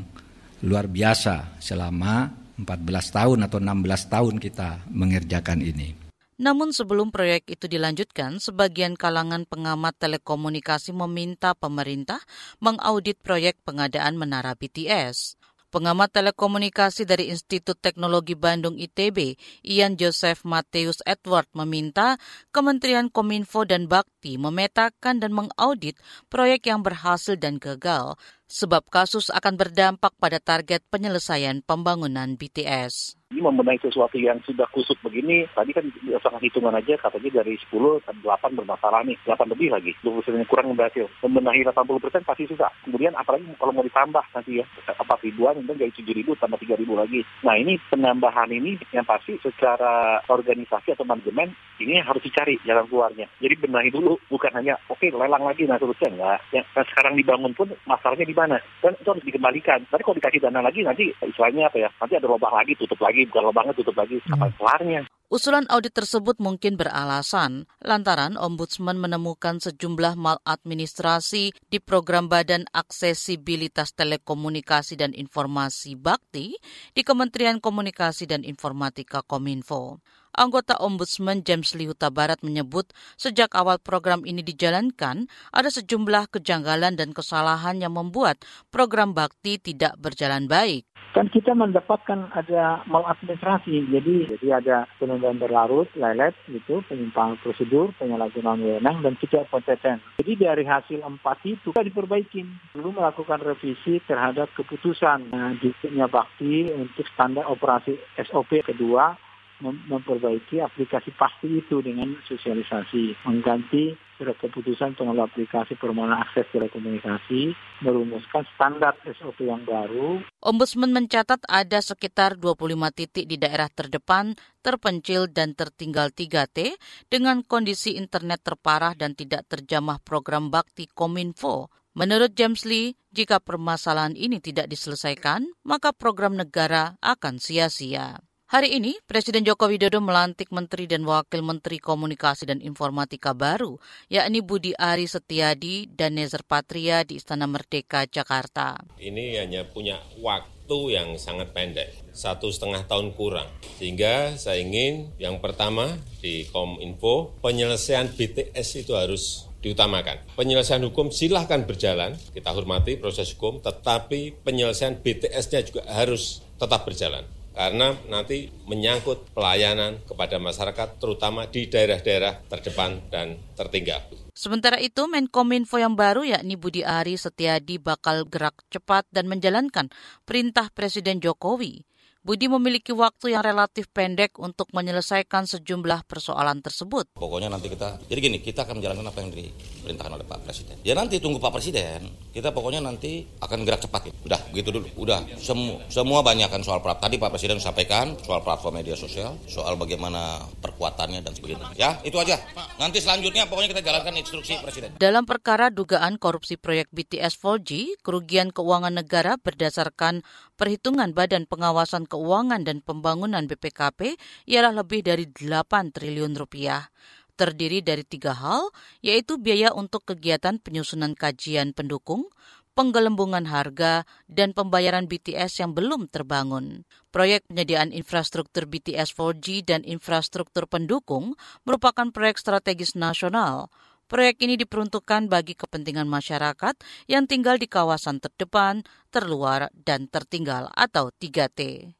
luar 0.64 0.88
biasa 0.88 1.60
selama 1.60 2.32
14 2.56 2.64
tahun 3.12 3.38
atau 3.44 3.58
16 3.60 4.08
tahun 4.08 4.34
kita 4.40 4.88
mengerjakan 4.88 5.60
ini. 5.60 6.05
Namun 6.36 6.68
sebelum 6.68 7.08
proyek 7.08 7.48
itu 7.48 7.64
dilanjutkan, 7.64 8.36
sebagian 8.36 8.92
kalangan 8.92 9.48
pengamat 9.48 9.96
telekomunikasi 9.96 10.92
meminta 10.92 11.56
pemerintah 11.56 12.20
mengaudit 12.60 13.16
proyek 13.24 13.56
pengadaan 13.64 14.20
menara 14.20 14.52
BTS. 14.52 15.40
Pengamat 15.66 16.14
telekomunikasi 16.14 17.08
dari 17.08 17.32
Institut 17.32 17.80
Teknologi 17.82 18.38
Bandung 18.38 18.78
ITB, 18.78 19.34
Ian 19.66 19.98
Joseph 19.98 20.46
Mateus 20.46 21.02
Edward 21.08 21.50
meminta 21.56 22.20
Kementerian 22.54 23.10
Kominfo 23.10 23.66
dan 23.66 23.90
Bakti 23.90 24.38
memetakan 24.38 25.18
dan 25.18 25.34
mengaudit 25.34 25.98
proyek 26.30 26.70
yang 26.70 26.86
berhasil 26.86 27.34
dan 27.34 27.58
gagal, 27.58 28.14
sebab 28.46 28.86
kasus 28.88 29.28
akan 29.30 29.58
berdampak 29.58 30.14
pada 30.16 30.38
target 30.38 30.82
penyelesaian 30.90 31.62
pembangunan 31.66 32.38
BTS. 32.38 33.18
Ini 33.26 33.42
membenahi 33.42 33.82
sesuatu 33.82 34.14
yang 34.22 34.38
sudah 34.46 34.70
kusut 34.70 34.94
begini, 35.02 35.50
tadi 35.50 35.74
kan 35.74 35.82
berdasarkan 35.82 36.38
hitungan 36.38 36.78
aja 36.78 36.94
katanya 36.94 37.42
dari 37.42 37.58
10 37.58 37.98
dan 38.06 38.14
8 38.22 38.54
bermasalah 38.54 39.02
nih, 39.02 39.18
8 39.26 39.50
lebih 39.50 39.74
lagi, 39.74 39.90
20 39.98 40.22
persen 40.22 40.46
kurang 40.46 40.78
berhasil. 40.78 41.10
Membenahi 41.26 41.66
80 41.66 41.98
persen 41.98 42.22
pasti 42.22 42.46
susah. 42.46 42.70
Kemudian 42.86 43.18
apalagi 43.18 43.50
kalau 43.58 43.74
mau 43.74 43.82
ditambah 43.82 44.22
nanti 44.30 44.62
ya, 44.62 44.64
apa 44.86 45.18
ribuan, 45.26 45.58
mungkin 45.58 45.74
jadi 45.74 46.06
7 46.06 46.14
ribu 46.14 46.38
tambah 46.38 46.54
3 46.54 46.78
ribu 46.78 46.94
lagi. 46.94 47.26
Nah 47.42 47.58
ini 47.58 47.74
penambahan 47.90 48.46
ini 48.54 48.78
yang 48.94 49.02
pasti 49.02 49.34
secara 49.42 50.22
organisasi 50.30 50.94
atau 50.94 51.02
manajemen 51.02 51.50
ini 51.82 51.98
harus 51.98 52.22
dicari 52.22 52.62
jalan 52.62 52.86
keluarnya. 52.86 53.26
Jadi 53.42 53.58
benahi 53.58 53.90
dulu, 53.90 54.22
bukan 54.30 54.54
hanya 54.54 54.78
oke 54.86 55.02
okay, 55.02 55.10
lelang 55.10 55.42
lagi, 55.42 55.66
nah 55.66 55.82
terusnya 55.82 56.14
enggak. 56.14 56.38
Yang 56.54 56.86
sekarang 56.94 57.18
dibangun 57.18 57.52
pun 57.58 57.74
masalahnya 57.90 58.22
di 58.22 58.35
mana? 58.38 58.62
Dan 58.78 58.94
itu 58.94 59.08
harus 59.10 59.26
dikembalikan. 59.26 59.82
Tapi 59.90 60.02
kalau 60.06 60.14
dikasih 60.20 60.46
dana 60.46 60.62
lagi 60.62 60.86
nanti 60.86 61.10
istilahnya 61.10 61.66
apa 61.66 61.76
ya, 61.82 61.88
nanti 61.98 62.14
ada 62.14 62.30
lubang 62.30 62.54
lagi, 62.54 62.78
tutup 62.78 63.00
lagi 63.02 63.16
lagi, 63.16 63.32
bukan 63.32 63.44
lubangnya 63.48 63.72
tutup 63.72 63.96
lagi, 63.96 64.20
kapan 64.28 64.50
hmm. 64.52 64.58
kelarnya? 64.60 65.00
Usulan 65.26 65.66
audit 65.74 65.90
tersebut 65.90 66.38
mungkin 66.38 66.78
beralasan 66.78 67.66
lantaran 67.82 68.38
Ombudsman 68.38 68.94
menemukan 68.94 69.58
sejumlah 69.58 70.14
maladministrasi 70.14 71.50
di 71.66 71.78
program 71.82 72.30
Badan 72.30 72.70
Aksesibilitas 72.70 73.90
Telekomunikasi 73.98 74.94
dan 74.94 75.10
Informasi 75.16 75.98
Bakti 75.98 76.54
di 76.94 77.02
Kementerian 77.02 77.58
Komunikasi 77.58 78.30
dan 78.30 78.46
Informatika 78.46 79.26
Kominfo. 79.26 79.98
Anggota 80.36 80.76
Ombudsman 80.76 81.40
James 81.48 81.72
Lihuta 81.72 82.12
Barat 82.12 82.44
menyebut 82.44 82.92
sejak 83.16 83.56
awal 83.56 83.80
program 83.80 84.20
ini 84.28 84.44
dijalankan, 84.44 85.32
ada 85.48 85.72
sejumlah 85.72 86.28
kejanggalan 86.28 86.92
dan 86.92 87.16
kesalahan 87.16 87.80
yang 87.80 87.96
membuat 87.96 88.44
program 88.68 89.16
bakti 89.16 89.56
tidak 89.56 89.96
berjalan 89.96 90.44
baik. 90.44 90.84
kan 91.16 91.32
kita 91.32 91.56
mendapatkan 91.56 92.28
ada 92.36 92.84
maladministrasi. 92.84 93.88
Jadi 93.88 94.36
jadi 94.36 94.60
ada 94.60 94.76
penundaan 95.00 95.40
berlarut, 95.40 95.88
lelet 95.96 96.36
gitu, 96.44 96.84
penyimpangan 96.84 97.40
prosedur, 97.40 97.96
penyalahgunaan 97.96 98.60
wewenang 98.60 99.00
dan 99.00 99.16
tidak 99.24 99.48
kompeten. 99.48 100.04
Jadi 100.20 100.32
dari 100.36 100.68
hasil 100.68 101.00
empat 101.00 101.40
itu 101.48 101.72
kita 101.72 101.88
diperbaiki. 101.88 102.44
Dulu 102.76 103.00
melakukan 103.00 103.40
revisi 103.40 104.04
terhadap 104.04 104.52
keputusan 104.52 105.32
nah, 105.32 105.56
di 105.56 105.72
bakti 106.12 106.68
untuk 106.68 107.08
standar 107.08 107.48
operasi 107.48 107.96
SOP 108.20 108.60
kedua 108.60 109.16
memperbaiki 109.64 110.60
aplikasi 110.60 111.12
pasti 111.16 111.64
itu 111.64 111.80
dengan 111.80 112.12
sosialisasi, 112.28 113.24
mengganti 113.24 113.96
surat 114.16 114.36
keputusan 114.40 114.96
pengelola 114.96 115.28
aplikasi 115.28 115.76
permohonan 115.76 116.24
akses 116.24 116.48
telekomunikasi, 116.52 117.52
merumuskan 117.84 118.44
standar 118.56 118.96
SOP 119.04 119.44
yang 119.44 119.64
baru. 119.64 120.24
Ombudsman 120.40 120.92
mencatat 120.92 121.44
ada 121.48 121.80
sekitar 121.84 122.40
25 122.40 122.96
titik 122.96 123.24
di 123.28 123.36
daerah 123.36 123.68
terdepan, 123.68 124.32
terpencil 124.64 125.28
dan 125.28 125.52
tertinggal 125.52 126.12
3T 126.12 126.76
dengan 127.12 127.44
kondisi 127.44 127.96
internet 127.96 128.44
terparah 128.44 128.96
dan 128.96 129.12
tidak 129.12 129.44
terjamah 129.52 130.00
program 130.00 130.48
bakti 130.48 130.88
Kominfo. 130.88 131.68
Menurut 131.96 132.36
James 132.36 132.68
Lee, 132.68 132.92
jika 133.08 133.40
permasalahan 133.40 134.12
ini 134.20 134.36
tidak 134.36 134.68
diselesaikan, 134.68 135.48
maka 135.64 135.96
program 135.96 136.36
negara 136.36 137.00
akan 137.00 137.40
sia-sia. 137.40 138.20
Hari 138.46 138.78
ini, 138.78 138.94
Presiden 139.10 139.42
Joko 139.42 139.66
Widodo 139.66 139.98
melantik 139.98 140.54
Menteri 140.54 140.86
dan 140.86 141.02
Wakil 141.02 141.42
Menteri 141.42 141.82
Komunikasi 141.82 142.46
dan 142.46 142.62
Informatika 142.62 143.34
baru, 143.34 143.74
yakni 144.06 144.38
Budi 144.38 144.70
Ari 144.70 145.10
Setiadi 145.10 145.90
dan 145.90 146.14
Nezer 146.14 146.46
Patria 146.46 147.02
di 147.02 147.18
Istana 147.18 147.50
Merdeka, 147.50 148.06
Jakarta. 148.06 148.78
Ini 149.02 149.42
hanya 149.42 149.66
punya 149.66 149.98
waktu 150.22 150.94
yang 150.94 151.18
sangat 151.18 151.50
pendek, 151.50 151.90
satu 152.14 152.54
setengah 152.54 152.86
tahun 152.86 153.18
kurang. 153.18 153.50
Sehingga 153.82 154.38
saya 154.38 154.62
ingin 154.62 155.10
yang 155.18 155.42
pertama 155.42 155.98
di 156.22 156.46
Kominfo, 156.46 157.34
penyelesaian 157.42 158.14
BTS 158.14 158.86
itu 158.86 158.94
harus 158.94 159.50
diutamakan. 159.58 160.22
Penyelesaian 160.38 160.86
hukum 160.86 161.10
silahkan 161.10 161.66
berjalan, 161.66 162.14
kita 162.30 162.54
hormati 162.54 162.94
proses 162.94 163.26
hukum, 163.34 163.58
tetapi 163.58 164.38
penyelesaian 164.46 165.02
BTS-nya 165.02 165.66
juga 165.66 165.82
harus 165.90 166.46
tetap 166.62 166.86
berjalan 166.86 167.26
karena 167.56 167.96
nanti 168.12 168.52
menyangkut 168.68 169.32
pelayanan 169.32 170.04
kepada 170.04 170.36
masyarakat 170.36 171.00
terutama 171.00 171.48
di 171.48 171.72
daerah-daerah 171.72 172.44
terdepan 172.52 173.00
dan 173.08 173.40
tertinggal. 173.56 174.04
Sementara 174.36 174.76
itu, 174.76 175.08
Menkominfo 175.08 175.80
yang 175.80 175.96
baru 175.96 176.20
yakni 176.28 176.60
Budi 176.60 176.84
Ari 176.84 177.16
Setiadi 177.16 177.80
bakal 177.80 178.28
gerak 178.28 178.60
cepat 178.68 179.08
dan 179.08 179.32
menjalankan 179.32 179.88
perintah 180.28 180.68
Presiden 180.68 181.24
Jokowi 181.24 181.88
Budi 182.26 182.50
memiliki 182.50 182.90
waktu 182.90 183.38
yang 183.38 183.46
relatif 183.46 183.86
pendek 183.94 184.34
untuk 184.42 184.66
menyelesaikan 184.74 185.46
sejumlah 185.46 186.10
persoalan 186.10 186.58
tersebut. 186.58 187.14
Pokoknya 187.14 187.46
nanti 187.46 187.70
kita, 187.70 188.02
jadi 188.10 188.18
gini, 188.18 188.42
kita 188.42 188.66
akan 188.66 188.82
menjalankan 188.82 189.14
apa 189.14 189.18
yang 189.22 189.30
diperintahkan 189.30 190.10
oleh 190.18 190.26
Pak 190.26 190.42
Presiden. 190.42 190.74
Ya 190.82 190.98
nanti 190.98 191.22
tunggu 191.22 191.38
Pak 191.38 191.54
Presiden, 191.54 192.10
kita 192.34 192.50
pokoknya 192.50 192.82
nanti 192.82 193.30
akan 193.38 193.62
gerak 193.62 193.86
cepat. 193.86 194.10
Gitu. 194.10 194.18
Udah, 194.26 194.42
begitu 194.50 194.74
dulu. 194.74 194.86
Udah, 195.06 195.22
semua, 195.38 195.78
semua 195.86 196.26
banyak 196.26 196.50
kan 196.50 196.66
soal 196.66 196.82
Tadi 196.82 197.14
Pak 197.14 197.30
Presiden 197.30 197.62
sampaikan 197.62 198.18
soal 198.26 198.42
platform 198.42 198.82
media 198.82 198.98
sosial, 198.98 199.38
soal 199.46 199.78
bagaimana 199.78 200.42
perkuatannya 200.58 201.22
dan 201.22 201.30
sebagainya. 201.30 201.78
Ya, 201.78 201.94
itu 202.02 202.18
aja. 202.18 202.42
Nanti 202.82 202.98
selanjutnya 202.98 203.46
pokoknya 203.46 203.70
kita 203.70 203.86
jalankan 203.86 204.18
instruksi 204.18 204.58
Presiden. 204.66 204.98
Dalam 204.98 205.30
perkara 205.30 205.70
dugaan 205.70 206.18
korupsi 206.18 206.58
proyek 206.58 206.90
BTS 206.90 207.38
4G, 207.38 208.02
kerugian 208.02 208.50
keuangan 208.50 208.98
negara 208.98 209.38
berdasarkan 209.38 210.26
perhitungan 210.58 211.14
Badan 211.14 211.46
Pengawasan 211.46 212.02
Keuangan 212.02 212.15
dan 212.64 212.80
Pembangunan 212.80 213.44
BPKP 213.44 214.16
ialah 214.48 214.72
lebih 214.72 215.04
dari 215.04 215.28
8 215.28 215.92
triliun 215.92 216.34
rupiah. 216.36 216.88
Terdiri 217.36 217.84
dari 217.84 218.00
tiga 218.00 218.32
hal, 218.32 218.72
yaitu 219.04 219.36
biaya 219.36 219.68
untuk 219.76 220.08
kegiatan 220.08 220.56
penyusunan 220.56 221.12
kajian 221.12 221.76
pendukung, 221.76 222.32
penggelembungan 222.72 223.44
harga, 223.44 224.08
dan 224.24 224.56
pembayaran 224.56 225.04
BTS 225.04 225.60
yang 225.60 225.76
belum 225.76 226.08
terbangun. 226.08 226.88
Proyek 227.12 227.44
penyediaan 227.48 227.92
infrastruktur 227.92 228.64
BTS 228.64 229.12
4G 229.12 229.68
dan 229.68 229.84
infrastruktur 229.84 230.64
pendukung 230.64 231.36
merupakan 231.68 232.08
proyek 232.08 232.40
strategis 232.40 232.96
nasional 232.96 233.68
Proyek 234.06 234.38
ini 234.46 234.54
diperuntukkan 234.54 235.26
bagi 235.26 235.58
kepentingan 235.58 236.06
masyarakat 236.06 236.78
yang 237.10 237.26
tinggal 237.26 237.58
di 237.58 237.66
kawasan 237.66 238.22
terdepan, 238.22 238.86
terluar, 239.10 239.66
dan 239.74 240.06
tertinggal 240.06 240.70
atau 240.78 241.10
3T. 241.10 241.90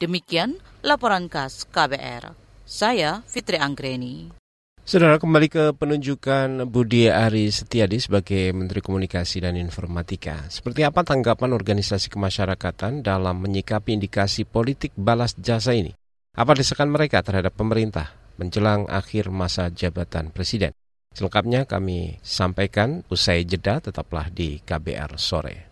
Demikian 0.00 0.56
laporan 0.80 1.28
khas 1.28 1.68
KBR. 1.68 2.32
Saya 2.64 3.20
Fitri 3.28 3.60
Anggreni. 3.60 4.32
Saudara 4.80 5.20
kembali 5.20 5.52
ke 5.52 5.64
penunjukan 5.76 6.64
Budi 6.64 7.12
Ari 7.12 7.52
Setiadi 7.52 8.00
sebagai 8.00 8.48
Menteri 8.56 8.80
Komunikasi 8.80 9.44
dan 9.44 9.60
Informatika. 9.60 10.48
Seperti 10.48 10.88
apa 10.88 11.04
tanggapan 11.04 11.52
organisasi 11.52 12.08
kemasyarakatan 12.08 13.04
dalam 13.04 13.44
menyikapi 13.44 14.00
indikasi 14.00 14.48
politik 14.48 14.96
balas 14.96 15.36
jasa 15.36 15.76
ini? 15.76 15.92
Apa 16.32 16.56
desakan 16.56 16.88
mereka 16.88 17.20
terhadap 17.20 17.52
pemerintah 17.52 18.16
menjelang 18.40 18.88
akhir 18.88 19.28
masa 19.28 19.68
jabatan 19.68 20.32
presiden? 20.32 20.72
Selengkapnya 21.12 21.68
kami 21.68 22.16
sampaikan 22.24 23.04
usai 23.12 23.44
jeda 23.44 23.84
tetaplah 23.84 24.32
di 24.32 24.64
KBR 24.64 25.20
sore. 25.20 25.68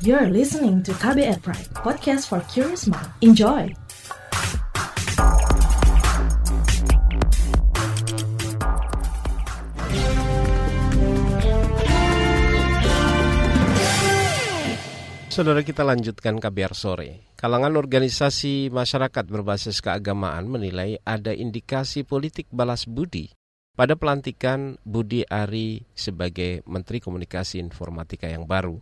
You're 0.00 0.32
listening 0.32 0.80
to 0.88 0.96
KBR 0.96 1.44
Pride, 1.44 1.68
podcast 1.76 2.32
for 2.32 2.40
curious 2.48 2.88
mind. 2.88 3.04
Enjoy! 3.20 3.68
Saudara 15.28 15.60
kita 15.60 15.84
lanjutkan 15.84 16.40
KBR 16.40 16.72
sore. 16.72 17.36
Kalangan 17.36 17.76
organisasi 17.76 18.72
masyarakat 18.72 19.28
berbasis 19.28 19.84
keagamaan 19.84 20.48
menilai 20.48 20.96
ada 21.04 21.36
indikasi 21.36 22.08
politik 22.08 22.48
balas 22.48 22.88
budi 22.88 23.28
pada 23.76 24.00
pelantikan 24.00 24.80
Budi 24.80 25.28
Ari 25.28 25.84
sebagai 25.92 26.64
Menteri 26.64 27.04
Komunikasi 27.04 27.60
Informatika 27.60 28.24
yang 28.24 28.48
baru. 28.48 28.80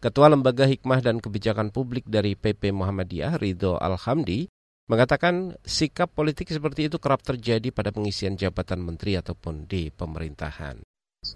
Ketua 0.00 0.32
Lembaga 0.32 0.64
Hikmah 0.64 1.04
dan 1.04 1.20
Kebijakan 1.20 1.68
Publik 1.76 2.08
dari 2.08 2.32
PP 2.32 2.72
Muhammadiyah, 2.72 3.36
Ridho 3.36 3.76
Alhamdi, 3.76 4.48
mengatakan 4.88 5.52
sikap 5.60 6.16
politik 6.16 6.48
seperti 6.48 6.88
itu 6.88 6.96
kerap 6.96 7.20
terjadi 7.20 7.68
pada 7.68 7.92
pengisian 7.92 8.32
jabatan 8.32 8.80
menteri 8.80 9.20
ataupun 9.20 9.68
di 9.68 9.92
pemerintahan. 9.92 10.80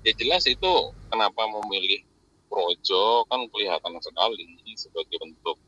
Ya 0.00 0.16
jelas 0.16 0.48
itu 0.48 0.72
kenapa 1.12 1.44
memilih 1.44 2.08
projo 2.48 3.28
kan 3.28 3.44
kelihatan 3.52 4.00
sekali 4.00 4.48
sebagai 4.80 5.20
bentuk 5.20 5.60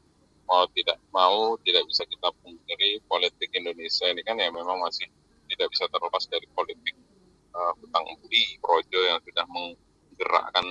mau 0.49 0.65
tidak 0.73 0.97
mau 1.13 1.53
tidak 1.69 1.85
bisa 1.93 2.01
kita 2.09 2.33
pungkiri 2.41 3.05
politik 3.05 3.53
Indonesia 3.53 4.09
ini 4.09 4.25
kan 4.25 4.41
ya 4.41 4.49
memang 4.49 4.81
masih 4.81 5.05
tidak 5.53 5.69
bisa 5.69 5.85
terlepas 5.93 6.25
dari 6.33 6.49
politik 6.57 6.97
uh, 7.53 7.77
hutang 7.77 8.09
budi 8.25 8.57
projo 8.57 9.01
yang 9.05 9.21
sudah 9.21 9.45
menggerakkan 9.53 10.65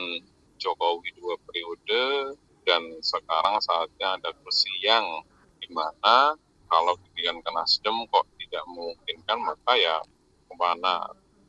Jokowi 0.59 1.09
dua 1.19 1.35
periode 1.45 2.35
dan 2.65 2.81
sekarang 3.01 3.61
saatnya 3.61 4.17
ada 4.17 4.29
kursi 4.41 4.71
yang 4.81 5.03
di 5.61 5.69
mana 5.69 6.33
kalau 6.65 6.97
pilihan 7.13 7.37
ke 7.39 7.49
Nasdem 7.53 8.07
kok 8.09 8.25
tidak 8.41 8.63
memungkinkan 8.69 9.37
maka 9.43 9.73
ya 9.77 9.97
ke 10.49 10.53
mana 10.57 11.05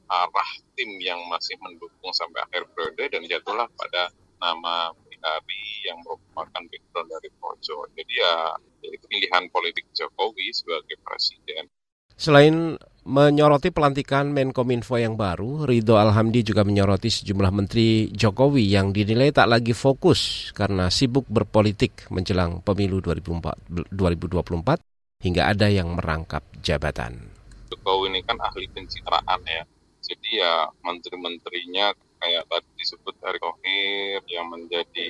arah 0.07 0.51
tim 0.79 0.91
yang 1.03 1.19
masih 1.27 1.59
mendukung 1.59 2.13
sampai 2.15 2.45
akhir 2.47 2.69
periode 2.77 3.11
dan 3.11 3.23
jatuhlah 3.27 3.67
pada 3.75 4.13
nama 4.39 4.95
Hari 5.27 5.63
yang 5.83 5.99
merupakan 6.07 6.63
background 6.71 7.11
dari 7.11 7.29
Projo. 7.43 7.83
Jadi 7.99 8.15
ya 8.15 8.55
itu 8.87 9.03
pilihan 9.11 9.51
politik 9.51 9.83
Jokowi 9.91 10.55
sebagai 10.55 10.95
presiden. 11.03 11.67
Selain 12.15 12.79
menyoroti 13.07 13.71
pelantikan 13.71 14.35
Menkominfo 14.35 14.99
yang 14.99 15.15
baru, 15.15 15.63
Ridho 15.63 15.95
Alhamdi 15.95 16.43
juga 16.43 16.67
menyoroti 16.67 17.07
sejumlah 17.07 17.55
menteri 17.55 18.11
Jokowi 18.11 18.67
yang 18.67 18.91
dinilai 18.91 19.31
tak 19.31 19.47
lagi 19.47 19.71
fokus 19.71 20.51
karena 20.51 20.91
sibuk 20.91 21.23
berpolitik 21.31 22.11
menjelang 22.11 22.67
pemilu 22.67 22.99
2024 22.99 24.83
hingga 25.23 25.43
ada 25.47 25.71
yang 25.71 25.95
merangkap 25.95 26.43
jabatan. 26.59 27.31
Jokowi 27.71 28.11
ini 28.11 28.21
kan 28.27 28.43
ahli 28.43 28.67
pencitraan 28.75 29.41
ya, 29.47 29.63
jadi 30.03 30.31
ya 30.43 30.53
menteri-menterinya 30.83 31.95
kayak 32.19 32.43
tadi 32.51 32.71
disebut 32.75 33.15
Erick 33.23 33.45
Thohir 33.45 34.19
yang 34.27 34.51
menjadi 34.51 35.09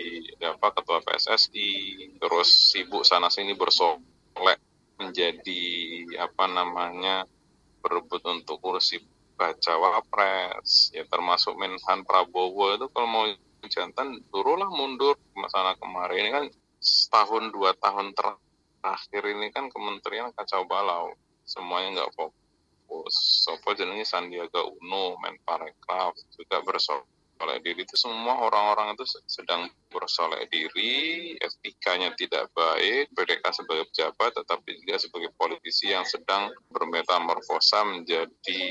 apa 0.53 0.69
ketua 0.75 1.01
PSSI 1.01 1.71
terus 2.21 2.75
sibuk 2.75 3.07
sana 3.07 3.33
sini 3.33 3.57
bersolek 3.57 4.61
menjadi 5.01 5.65
apa 6.19 6.45
namanya 6.51 7.25
berebut 7.87 8.19
untuk 8.27 8.59
kursi 8.59 8.99
baca 9.39 9.79
wapres 9.79 10.91
ya 10.91 11.07
termasuk 11.07 11.55
Menhan 11.55 12.03
Prabowo 12.03 12.75
itu 12.75 12.91
kalau 12.91 13.07
mau 13.07 13.25
jantan 13.71 14.19
turunlah 14.35 14.71
mundur 14.71 15.15
sana 15.47 15.79
kemari. 15.79 16.23
Ini 16.27 16.31
kan 16.35 16.45
setahun 16.83 17.55
dua 17.55 17.75
tahun 17.79 18.15
terakhir 18.17 19.23
ini 19.31 19.55
kan 19.55 19.71
kementerian 19.71 20.35
kacau 20.35 20.67
balau. 20.67 21.15
Semuanya 21.47 22.03
nggak 22.03 22.13
fokus. 22.19 23.15
Sopo 23.47 23.75
jenenge 23.75 24.07
Sandiaga 24.07 24.67
Uno 24.67 25.19
Menparekraf 25.23 26.15
juga 26.35 26.63
bersolek 27.37 27.61
diri 27.61 27.85
itu 27.85 27.97
semua 28.01 28.49
orang-orang 28.49 28.97
itu 28.97 29.05
sedang 29.29 29.69
bersolek 29.93 30.49
diri 30.49 31.37
etikanya 31.37 32.17
tidak 32.17 32.49
baik 32.57 33.13
mereka 33.13 33.53
sebagai 33.53 33.93
pejabat 33.93 34.33
tetapi 34.41 34.81
juga 34.81 34.97
sebagai 34.97 35.31
politisi 35.37 35.93
yang 35.93 36.09
sedang 36.09 36.49
bermetamorfosa 36.73 37.85
menjadi 37.85 38.63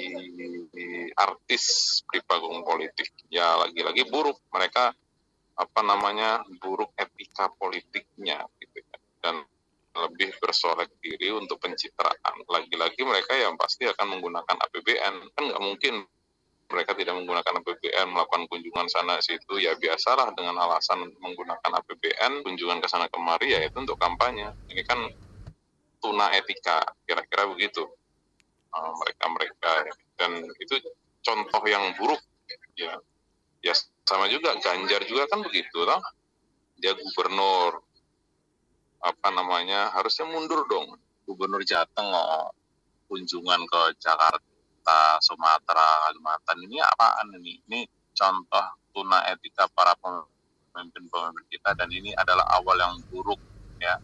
artis 1.13 1.63
di 2.09 2.19
panggung 2.25 2.65
politik 2.65 3.13
ya 3.29 3.53
lagi-lagi 3.61 4.09
buruk 4.09 4.41
mereka 4.49 4.89
apa 5.55 5.81
namanya 5.85 6.41
buruk 6.57 6.89
etika 6.97 7.53
politiknya 7.61 8.49
gitu 8.57 8.81
kan 8.89 9.01
dan 9.21 9.35
lebih 9.95 10.35
bersolek 10.43 10.91
diri 10.99 11.31
untuk 11.31 11.55
pencitraan. 11.63 12.35
Lagi-lagi 12.51 12.99
mereka 13.07 13.31
yang 13.31 13.55
pasti 13.55 13.87
akan 13.87 14.19
menggunakan 14.19 14.55
APBN. 14.67 15.15
Kan 15.31 15.43
nggak 15.47 15.63
mungkin 15.63 16.03
mereka 16.65 16.97
tidak 16.97 17.13
menggunakan 17.13 17.61
APBN, 17.61 18.07
melakukan 18.09 18.43
kunjungan 18.49 18.87
sana 18.89 19.21
situ, 19.21 19.61
ya 19.61 19.77
biasalah 19.77 20.33
dengan 20.33 20.57
alasan 20.57 21.13
menggunakan 21.21 21.71
APBN, 21.81 22.41
kunjungan 22.41 22.81
ke 22.81 22.87
sana 22.89 23.05
kemari, 23.07 23.53
ya 23.53 23.61
itu 23.61 23.77
untuk 23.77 24.01
kampanye. 24.01 24.49
Ini 24.73 24.81
kan 24.81 24.99
tuna 26.01 26.33
etika, 26.33 26.81
kira-kira 27.05 27.45
begitu. 27.53 27.85
Mereka-mereka, 28.75 29.71
uh, 29.87 29.95
dan 30.19 30.31
itu 30.59 30.73
contoh 31.21 31.63
yang 31.69 31.95
buruk, 31.95 32.19
ya. 32.75 32.97
Ya 33.65 33.73
sama 34.05 34.29
juga 34.29 34.53
Ganjar 34.61 35.01
juga 35.09 35.25
kan 35.25 35.41
begitu 35.41 35.81
lah 35.81 35.97
dia 36.77 36.93
gubernur 36.93 37.81
apa 39.01 39.27
namanya 39.33 39.89
harusnya 39.89 40.29
mundur 40.29 40.69
dong 40.69 40.93
gubernur 41.25 41.65
Jateng 41.65 42.05
oh, 42.13 42.53
kunjungan 43.09 43.65
ke 43.65 43.81
Jakarta 43.97 44.54
Sumatera 45.21 46.09
Kalimantan 46.09 46.57
ini 46.65 46.77
apaan 46.81 47.33
ini? 47.41 47.61
Ini 47.65 47.79
contoh 48.13 48.65
tuna 48.93 49.25
etika 49.31 49.65
para 49.73 49.97
pemimpin-pemimpin 49.97 51.45
kita 51.49 51.73
dan 51.73 51.89
ini 51.89 52.13
adalah 52.13 52.45
awal 52.59 52.77
yang 52.77 52.95
buruk 53.09 53.41
ya. 53.81 53.97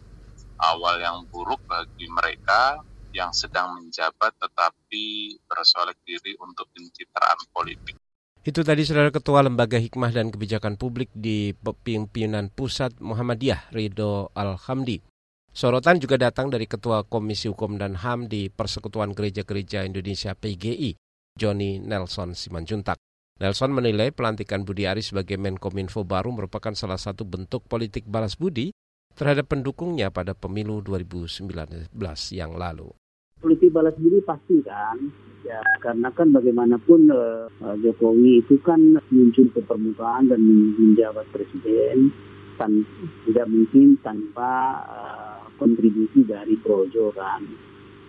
Awal 0.62 1.02
yang 1.02 1.26
buruk 1.30 1.58
bagi 1.66 2.06
mereka 2.06 2.78
yang 3.12 3.30
sedang 3.34 3.76
menjabat 3.76 4.32
tetapi 4.40 5.36
bersolek 5.44 6.00
diri 6.06 6.32
untuk 6.40 6.70
pencitraan 6.72 7.40
politik. 7.52 7.96
Itu 8.42 8.66
tadi 8.66 8.82
saudara 8.82 9.14
Ketua 9.14 9.46
Lembaga 9.46 9.78
Hikmah 9.78 10.10
dan 10.10 10.34
Kebijakan 10.34 10.74
Publik 10.74 11.14
di 11.14 11.54
Pimpinan 11.54 12.50
Pusat 12.50 12.98
Muhammadiyah 12.98 13.70
Ridho 13.70 14.34
Alhamdi. 14.34 15.11
Sorotan 15.52 16.00
juga 16.00 16.16
datang 16.16 16.48
dari 16.48 16.64
Ketua 16.64 17.04
Komisi 17.04 17.44
Hukum 17.44 17.76
dan 17.76 18.00
HAM 18.00 18.32
di 18.32 18.48
Persekutuan 18.48 19.12
Gereja-Gereja 19.12 19.84
Indonesia 19.84 20.32
PGI, 20.32 20.96
Johnny 21.36 21.76
Nelson 21.76 22.32
Simanjuntak. 22.32 22.96
Nelson 23.36 23.68
menilai 23.76 24.16
pelantikan 24.16 24.64
Budi 24.64 24.88
Aris 24.88 25.12
sebagai 25.12 25.36
Menkominfo 25.36 26.08
baru 26.08 26.32
merupakan 26.32 26.72
salah 26.72 26.96
satu 26.96 27.28
bentuk 27.28 27.68
politik 27.68 28.08
balas 28.08 28.40
budi 28.40 28.72
terhadap 29.12 29.52
pendukungnya 29.52 30.08
pada 30.08 30.32
pemilu 30.32 30.80
2019 30.80 31.92
yang 32.32 32.56
lalu. 32.56 32.88
Politik 33.36 33.76
balas 33.76 33.92
budi 34.00 34.24
pasti 34.24 34.56
kan, 34.64 34.96
Ya, 35.42 35.58
karena 35.82 36.06
kan 36.14 36.30
bagaimanapun 36.30 37.10
uh, 37.10 37.74
Jokowi 37.82 38.46
itu 38.46 38.62
kan 38.62 38.78
muncul 39.10 39.50
ke 39.50 39.58
permukaan 39.66 40.30
dan 40.30 40.38
menjabat 40.78 41.26
presiden 41.34 42.14
tan 42.54 42.86
tidak 43.26 43.50
mungkin 43.50 43.98
tanpa 44.06 44.78
uh, 44.86 45.31
kontribusi 45.62 46.26
dari 46.26 46.58
Projo 46.58 47.14
kan. 47.14 47.46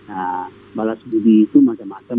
Nah, 0.10 0.50
balas 0.74 0.98
budi 1.06 1.46
itu 1.46 1.62
macam-macam. 1.62 2.18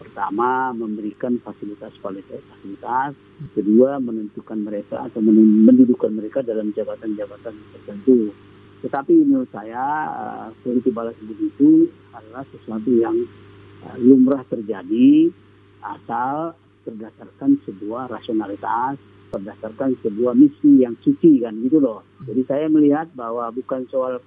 Pertama, 0.00 0.72
memberikan 0.72 1.36
fasilitas-fasilitas. 1.44 3.12
Kedua, 3.52 4.00
menentukan 4.00 4.64
mereka 4.64 5.04
atau 5.04 5.20
mendudukan 5.20 6.16
mereka 6.16 6.40
dalam 6.40 6.72
jabatan-jabatan 6.72 7.54
tertentu. 7.76 8.32
Tetapi 8.80 9.12
menurut 9.24 9.48
saya, 9.52 9.84
uh, 10.12 10.48
politik 10.64 10.92
balas 10.96 11.16
budi 11.20 11.52
itu 11.52 11.92
adalah 12.16 12.44
sesuatu 12.52 12.88
yang 12.88 13.16
lumrah 14.00 14.40
terjadi 14.48 15.28
asal 15.84 16.56
berdasarkan 16.84 17.60
sebuah 17.64 18.12
rasionalitas, 18.12 18.96
berdasarkan 19.32 19.96
sebuah 20.04 20.36
misi 20.36 20.84
yang 20.84 20.96
suci 21.00 21.42
kan 21.44 21.56
gitu 21.64 21.80
loh. 21.80 22.04
Jadi 22.24 22.44
saya 22.48 22.66
melihat 22.68 23.12
bahwa 23.16 23.48
bukan 23.52 23.84
soal 23.88 24.20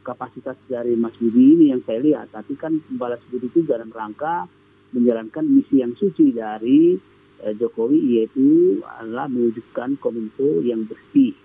kapasitas 0.00 0.56
dari 0.66 0.96
Mas 0.96 1.14
Budi 1.20 1.56
ini 1.56 1.64
yang 1.72 1.84
saya 1.84 2.00
lihat, 2.00 2.32
tapi 2.32 2.56
kan 2.56 2.80
balas 2.96 3.20
budi 3.28 3.52
itu 3.52 3.64
dalam 3.68 3.92
rangka 3.92 4.48
menjalankan 4.96 5.46
misi 5.46 5.84
yang 5.84 5.94
suci 5.94 6.34
dari 6.34 6.96
eh, 7.44 7.54
Jokowi 7.54 8.18
yaitu 8.18 8.80
adalah 8.84 9.30
mewujudkan 9.30 10.00
kominfo 10.00 10.64
yang 10.64 10.88
bersih, 10.88 11.36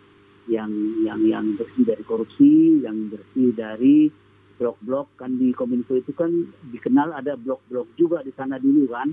yang 0.50 0.72
yang 1.04 1.22
yang 1.26 1.46
bersih 1.60 1.84
dari 1.84 2.04
korupsi, 2.06 2.82
yang 2.82 3.12
bersih 3.12 3.54
dari 3.54 4.10
blok-blok. 4.58 5.20
Kan 5.20 5.38
di 5.38 5.52
Kominfo 5.52 6.00
itu 6.00 6.16
kan 6.16 6.32
dikenal 6.72 7.12
ada 7.12 7.36
blok-blok 7.36 7.92
juga 8.00 8.24
di 8.24 8.32
sana 8.34 8.56
dulu 8.58 8.88
kan. 8.90 9.10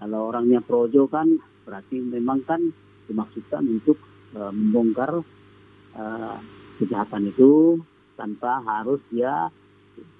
Kalau 0.00 0.32
orangnya 0.32 0.64
projo 0.64 1.08
kan 1.08 1.28
berarti 1.64 2.00
memang 2.00 2.40
kan 2.48 2.60
dimaksudkan 3.04 3.68
untuk 3.68 4.00
uh, 4.32 4.48
membongkar 4.48 5.20
uh, 5.92 6.36
kejahatan 6.80 7.28
itu 7.28 7.76
tanpa 8.20 8.60
harus 8.60 9.00
dia 9.08 9.48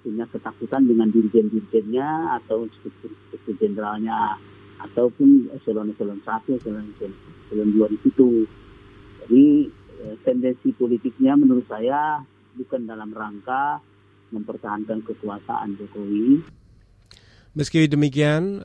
punya 0.00 0.24
ketakutan 0.32 0.88
dengan 0.88 1.12
dirjen-dirjennya 1.12 2.40
atau 2.40 2.64
struktur 2.80 3.12
jenderalnya 3.60 4.40
ataupun 4.80 5.52
eselon-eselon 5.60 6.24
satu, 6.24 6.56
eselon-eselon 6.56 7.68
dua 7.76 7.86
di 7.92 7.98
situ. 8.00 8.48
Jadi 9.20 9.68
eh, 10.00 10.16
tendensi 10.24 10.72
politiknya 10.72 11.36
menurut 11.36 11.68
saya 11.68 12.24
bukan 12.56 12.88
dalam 12.88 13.12
rangka 13.12 13.84
mempertahankan 14.32 15.04
kekuasaan 15.04 15.76
Jokowi. 15.76 16.40
Meski 17.52 17.90
demikian, 17.90 18.62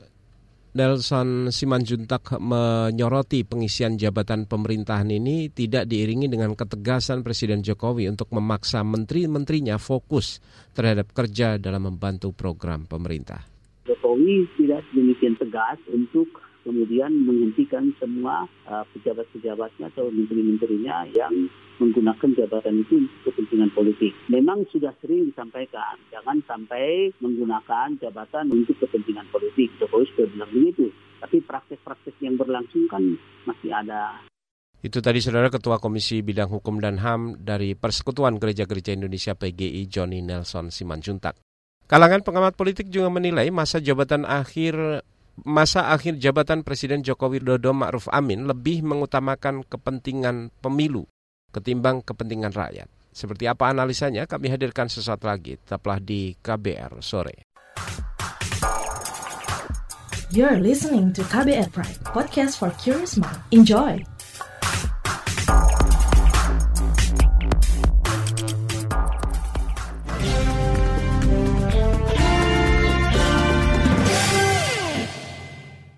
Nelson 0.76 1.48
Simanjuntak 1.48 2.36
menyoroti 2.36 3.48
pengisian 3.48 3.96
jabatan 3.96 4.44
pemerintahan 4.44 5.08
ini 5.08 5.48
tidak 5.48 5.88
diiringi 5.88 6.28
dengan 6.28 6.52
ketegasan 6.52 7.24
Presiden 7.24 7.64
Jokowi 7.64 8.12
untuk 8.12 8.28
memaksa 8.36 8.84
menteri-menterinya 8.84 9.80
fokus 9.80 10.44
terhadap 10.76 11.16
kerja 11.16 11.56
dalam 11.56 11.88
membantu 11.88 12.36
program 12.36 12.84
pemerintah. 12.84 13.40
Jokowi 13.88 14.44
tidak 14.60 14.84
demikian 14.92 15.40
tegas 15.40 15.80
untuk 15.88 16.28
kemudian 16.66 17.14
menghentikan 17.22 17.94
semua 18.02 18.50
uh, 18.66 18.82
pejabat-pejabatnya 18.90 19.86
atau 19.94 20.10
menteri-menterinya 20.10 21.06
yang 21.14 21.46
menggunakan 21.78 22.34
jabatan 22.34 22.82
itu 22.82 23.06
untuk 23.06 23.20
kepentingan 23.30 23.70
politik. 23.70 24.12
Memang 24.26 24.66
sudah 24.74 24.90
sering 24.98 25.30
disampaikan, 25.30 25.94
jangan 26.10 26.42
sampai 26.42 27.14
menggunakan 27.22 27.94
jabatan 28.02 28.50
untuk 28.50 28.74
kepentingan 28.82 29.30
politik. 29.30 29.70
Jokowi 29.78 30.10
sudah 30.10 30.26
bilang 30.34 30.50
begitu. 30.50 30.90
Tapi 31.22 31.40
praktek-praktek 31.40 32.18
yang 32.20 32.34
berlangsung 32.36 32.90
kan 32.90 33.00
masih 33.48 33.72
ada. 33.72 34.20
Itu 34.84 35.00
tadi 35.00 35.24
saudara 35.24 35.48
Ketua 35.48 35.80
Komisi 35.80 36.20
Bidang 36.20 36.52
Hukum 36.52 36.78
dan 36.78 37.00
HAM 37.00 37.40
dari 37.40 37.72
Persekutuan 37.72 38.36
Gereja-Gereja 38.36 38.92
Indonesia 38.92 39.32
PGI 39.32 39.88
Johnny 39.88 40.20
Nelson 40.20 40.68
Simanjuntak. 40.68 41.40
Kalangan 41.86 42.26
pengamat 42.26 42.58
politik 42.58 42.90
juga 42.90 43.08
menilai 43.08 43.48
masa 43.54 43.78
jabatan 43.78 44.26
akhir 44.26 45.06
masa 45.44 45.92
akhir 45.92 46.16
jabatan 46.16 46.64
Presiden 46.64 47.04
Joko 47.04 47.28
Widodo 47.28 47.76
Ma'ruf 47.76 48.08
Amin 48.08 48.48
lebih 48.48 48.80
mengutamakan 48.86 49.66
kepentingan 49.68 50.54
pemilu 50.64 51.04
ketimbang 51.52 52.04
kepentingan 52.04 52.52
rakyat. 52.52 52.88
Seperti 53.16 53.48
apa 53.48 53.72
analisanya 53.72 54.28
kami 54.28 54.52
hadirkan 54.52 54.92
sesaat 54.92 55.24
lagi, 55.24 55.56
tetaplah 55.56 55.96
di 55.96 56.36
KBR 56.36 57.00
sore. 57.00 57.48
You're 60.28 60.60
listening 60.60 61.16
to 61.16 61.24
KBR 61.24 61.72
Pride, 61.72 61.96
podcast 62.12 62.60
for 62.60 62.68
curious 62.76 63.16
mind. 63.16 63.40
Enjoy! 63.56 64.15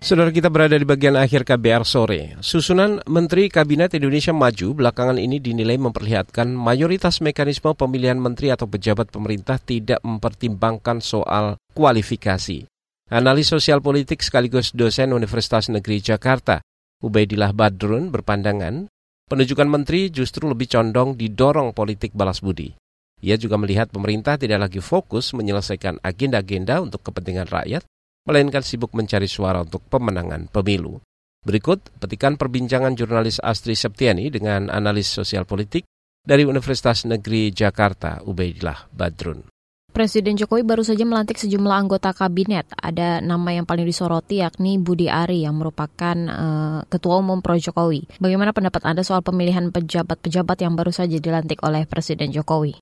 Saudara 0.09 0.33
kita 0.33 0.49
berada 0.49 0.73
di 0.73 0.89
bagian 0.89 1.13
akhir 1.13 1.45
KBR 1.45 1.85
sore. 1.85 2.33
Susunan 2.41 2.97
Menteri 3.05 3.45
Kabinet 3.45 3.93
Indonesia 3.93 4.33
Maju 4.33 4.73
belakangan 4.73 5.21
ini 5.21 5.37
dinilai 5.37 5.77
memperlihatkan 5.77 6.49
mayoritas 6.49 7.21
mekanisme 7.21 7.77
pemilihan 7.77 8.17
menteri 8.17 8.49
atau 8.49 8.65
pejabat 8.65 9.13
pemerintah 9.13 9.61
tidak 9.61 10.01
mempertimbangkan 10.01 10.97
soal 10.97 11.61
kualifikasi. 11.77 12.65
Analis 13.13 13.53
sosial 13.53 13.85
politik 13.85 14.25
sekaligus 14.25 14.73
dosen 14.73 15.13
Universitas 15.13 15.69
Negeri 15.69 16.01
Jakarta, 16.01 16.65
Ubaidillah 17.05 17.53
Badrun 17.53 18.09
berpandangan, 18.09 18.89
Penunjukan 19.29 19.69
menteri 19.69 20.09
justru 20.09 20.49
lebih 20.49 20.73
condong 20.73 21.21
didorong 21.21 21.69
politik 21.77 22.17
balas 22.17 22.41
budi. 22.41 22.73
Ia 23.21 23.37
juga 23.37 23.61
melihat 23.61 23.93
pemerintah 23.93 24.41
tidak 24.41 24.73
lagi 24.73 24.81
fokus 24.81 25.37
menyelesaikan 25.37 26.01
agenda-agenda 26.01 26.81
untuk 26.81 27.05
kepentingan 27.05 27.45
rakyat, 27.45 27.85
melainkan 28.27 28.65
sibuk 28.65 28.91
mencari 28.97 29.29
suara 29.29 29.63
untuk 29.63 29.85
pemenangan 29.87 30.49
pemilu. 30.49 30.99
Berikut 31.39 31.79
petikan 32.03 32.35
perbincangan 32.35 32.99
jurnalis 32.99 33.39
Astri 33.39 33.77
Septiani 33.77 34.27
dengan 34.27 34.67
analis 34.67 35.07
sosial 35.07 35.47
politik 35.47 35.87
dari 36.19 36.43
Universitas 36.43 37.07
Negeri 37.07 37.55
Jakarta, 37.55 38.19
Ubaidillah 38.27 38.91
Badrun. 38.91 39.47
Presiden 39.89 40.37
Jokowi 40.37 40.61
baru 40.61 40.85
saja 40.85 41.01
melantik 41.01 41.41
sejumlah 41.41 41.73
anggota 41.73 42.13
kabinet. 42.13 42.69
Ada 42.77 43.25
nama 43.25 43.49
yang 43.57 43.65
paling 43.65 43.89
disoroti 43.89 44.37
yakni 44.37 44.77
Budi 44.77 45.09
Ari 45.09 45.49
yang 45.49 45.57
merupakan 45.57 46.15
uh, 46.29 46.79
Ketua 46.85 47.17
Umum 47.17 47.41
Pro 47.41 47.57
Jokowi. 47.57 48.05
Bagaimana 48.21 48.53
pendapat 48.53 48.85
Anda 48.85 49.01
soal 49.01 49.25
pemilihan 49.25 49.73
pejabat-pejabat 49.73 50.61
yang 50.61 50.77
baru 50.77 50.93
saja 50.93 51.17
dilantik 51.17 51.65
oleh 51.65 51.89
Presiden 51.89 52.29
Jokowi? 52.29 52.77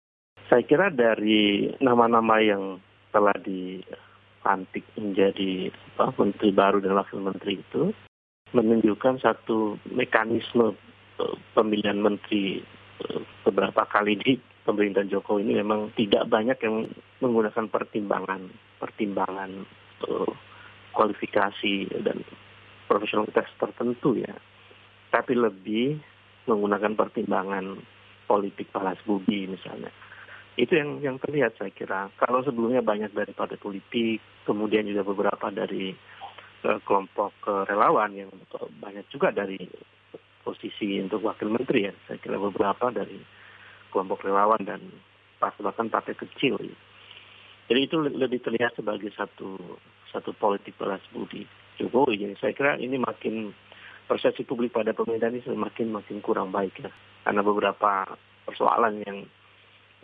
Saya 0.52 0.64
kira 0.68 0.92
dari 0.92 1.72
nama-nama 1.80 2.44
yang 2.44 2.84
telah 3.16 3.36
dilantik 4.48 4.88
menjadi 4.96 5.68
apa, 6.00 6.16
menteri 6.16 6.56
baru 6.56 6.80
dan 6.80 6.96
wakil 6.96 7.20
menteri 7.20 7.60
itu 7.60 7.92
menunjukkan 8.56 9.20
satu 9.20 9.76
mekanisme 9.92 10.72
uh, 11.20 11.36
pemilihan 11.52 12.00
menteri 12.00 12.64
uh, 13.04 13.20
beberapa 13.44 13.84
kali 13.92 14.16
di 14.16 14.40
pemerintahan 14.64 15.12
Jokowi 15.12 15.44
ini 15.44 15.60
memang 15.60 15.92
tidak 16.00 16.32
banyak 16.32 16.56
yang 16.64 16.88
menggunakan 17.20 17.68
pertimbangan 17.68 18.48
pertimbangan 18.80 19.68
uh, 20.08 20.32
kualifikasi 20.96 21.92
dan 22.08 22.24
profesionalitas 22.88 23.52
tertentu 23.60 24.16
ya, 24.16 24.32
tapi 25.12 25.36
lebih 25.36 26.00
menggunakan 26.48 26.96
pertimbangan 26.96 27.84
politik 28.32 28.72
balas 28.72 28.96
budi 29.04 29.52
misalnya. 29.52 29.92
Itu 30.58 30.74
yang 30.74 31.06
yang 31.06 31.22
terlihat 31.22 31.54
saya 31.62 31.70
kira. 31.70 32.10
Kalau 32.18 32.42
sebelumnya 32.42 32.82
banyak 32.82 33.14
dari 33.14 33.30
partai 33.30 33.62
politik, 33.62 34.18
kemudian 34.42 34.90
juga 34.90 35.06
beberapa 35.06 35.54
dari 35.54 35.94
uh, 36.66 36.82
kelompok 36.82 37.34
uh, 37.46 37.64
relawan 37.70 38.18
yang 38.18 38.34
banyak 38.82 39.06
juga 39.14 39.30
dari 39.30 39.62
posisi 40.42 40.98
untuk 40.98 41.22
wakil 41.30 41.54
menteri 41.54 41.86
ya. 41.86 41.94
Saya 42.10 42.18
kira 42.18 42.42
beberapa 42.42 42.90
dari 42.90 43.22
kelompok 43.94 44.26
relawan 44.26 44.66
dan 44.66 44.82
bahkan 45.38 45.94
partai 45.94 46.18
kecil. 46.18 46.58
Jadi 47.68 47.80
itu 47.84 48.02
lebih 48.02 48.42
terlihat 48.42 48.74
sebagai 48.80 49.14
satu 49.14 49.60
satu 50.10 50.34
politik 50.34 50.74
balas 50.82 51.04
budi 51.14 51.46
Jokowi. 51.78 52.18
Jadi 52.18 52.34
saya 52.42 52.54
kira 52.58 52.82
ini 52.82 52.98
makin 52.98 53.54
persepsi 54.08 54.48
publik 54.48 54.74
pada 54.74 54.96
pemerintahan 54.96 55.36
ini 55.36 55.44
semakin 55.46 55.94
makin 55.94 56.18
kurang 56.24 56.50
baik 56.50 56.80
ya, 56.80 56.90
karena 57.28 57.44
beberapa 57.44 58.08
persoalan 58.48 59.04
yang 59.04 59.28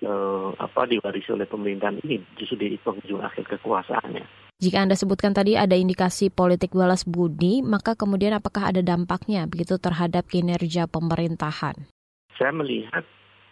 eh, 0.02 0.50
apa 0.58 0.82
diwarisi 0.90 1.30
oleh 1.36 1.46
pemerintahan 1.46 2.02
ini 2.02 2.24
justru 2.40 2.58
di 2.58 2.80
penghujung 2.82 3.22
akhir 3.22 3.46
kekuasaannya. 3.58 4.26
Jika 4.64 4.80
Anda 4.80 4.96
sebutkan 4.96 5.36
tadi 5.36 5.60
ada 5.60 5.76
indikasi 5.76 6.32
politik 6.32 6.72
balas 6.72 7.04
budi, 7.04 7.60
maka 7.60 8.00
kemudian 8.00 8.38
apakah 8.38 8.72
ada 8.72 8.80
dampaknya 8.80 9.44
begitu 9.44 9.76
terhadap 9.76 10.24
kinerja 10.32 10.88
pemerintahan? 10.88 11.76
Saya 12.40 12.52
melihat 12.56 13.04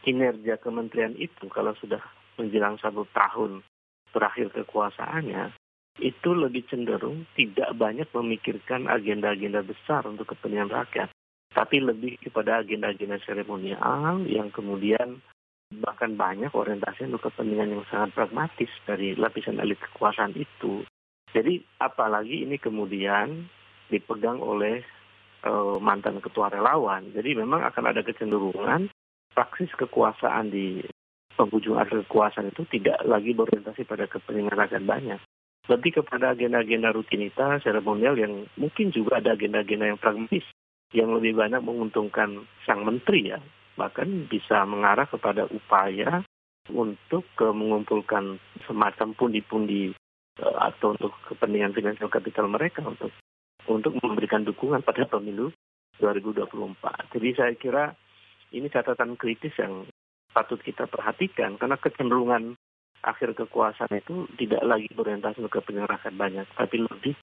kinerja 0.07 0.55
kementerian 0.63 1.13
itu 1.19 1.51
kalau 1.51 1.75
sudah 1.83 1.99
menjelang 2.39 2.79
satu 2.79 3.03
tahun 3.11 3.59
berakhir 4.15 4.55
kekuasaannya, 4.55 5.51
itu 5.99 6.29
lebih 6.31 6.63
cenderung 6.71 7.27
tidak 7.35 7.75
banyak 7.75 8.07
memikirkan 8.15 8.87
agenda-agenda 8.87 9.61
besar 9.67 10.07
untuk 10.07 10.31
kepentingan 10.31 10.71
rakyat, 10.71 11.11
tapi 11.51 11.83
lebih 11.83 12.15
kepada 12.23 12.63
agenda-agenda 12.63 13.19
seremonial 13.27 14.23
yang 14.31 14.47
kemudian 14.55 15.19
bahkan 15.79 16.19
banyak 16.19 16.51
orientasi 16.51 17.07
untuk 17.07 17.31
kepentingan 17.31 17.79
yang 17.79 17.83
sangat 17.87 18.11
pragmatis 18.11 18.71
dari 18.83 19.15
lapisan 19.15 19.63
elit 19.63 19.79
kekuasaan 19.79 20.35
itu. 20.35 20.83
Jadi 21.31 21.63
apalagi 21.79 22.43
ini 22.43 22.59
kemudian 22.59 23.47
dipegang 23.87 24.43
oleh 24.43 24.83
uh, 25.47 25.79
mantan 25.79 26.19
ketua 26.19 26.51
relawan. 26.51 27.07
Jadi 27.15 27.39
memang 27.39 27.63
akan 27.63 27.95
ada 27.95 28.03
kecenderungan 28.03 28.91
praksis 29.31 29.71
kekuasaan 29.79 30.51
di 30.51 30.83
penghujung 31.39 31.79
akhir 31.79 32.03
kekuasaan 32.07 32.51
itu 32.51 32.67
tidak 32.67 32.99
lagi 33.07 33.31
berorientasi 33.31 33.87
pada 33.87 34.11
kepentingan 34.11 34.59
rakyat 34.59 34.83
banyak. 34.83 35.19
Lebih 35.71 36.03
kepada 36.03 36.35
agenda-agenda 36.35 36.91
rutinitas, 36.91 37.63
seremonial 37.63 38.19
yang 38.19 38.43
mungkin 38.59 38.91
juga 38.91 39.23
ada 39.23 39.39
agenda-agenda 39.39 39.95
yang 39.95 40.01
pragmatis 40.01 40.43
yang 40.91 41.15
lebih 41.15 41.39
banyak 41.39 41.63
menguntungkan 41.63 42.43
sang 42.67 42.83
menteri 42.83 43.31
ya. 43.31 43.39
Bahkan 43.81 44.29
bisa 44.29 44.61
mengarah 44.69 45.09
kepada 45.09 45.49
upaya 45.49 46.21
untuk 46.69 47.25
uh, 47.41 47.49
mengumpulkan 47.49 48.37
semacam 48.69 49.17
pundi-pundi 49.17 49.89
uh, 50.37 50.57
atau 50.69 50.93
untuk 50.93 51.17
kepentingan 51.33 51.73
finansial 51.73 52.13
kapital 52.13 52.45
mereka 52.45 52.85
untuk 52.85 53.09
untuk 53.65 53.97
memberikan 54.05 54.45
dukungan 54.45 54.85
pada 54.85 55.09
pemilu 55.09 55.49
2024. 55.97 57.17
Jadi 57.17 57.29
saya 57.33 57.53
kira 57.57 57.83
ini 58.53 58.69
catatan 58.69 59.17
kritis 59.17 59.57
yang 59.57 59.89
patut 60.29 60.61
kita 60.61 60.85
perhatikan 60.85 61.57
karena 61.57 61.77
kecenderungan 61.81 62.53
akhir 63.01 63.33
kekuasaan 63.33 63.97
itu 63.97 64.29
tidak 64.37 64.61
lagi 64.61 64.87
berorientasi 64.93 65.41
ke 65.41 65.59
rakyat 65.65 66.13
banyak, 66.13 66.45
tapi 66.53 66.85
lebih 66.85 67.15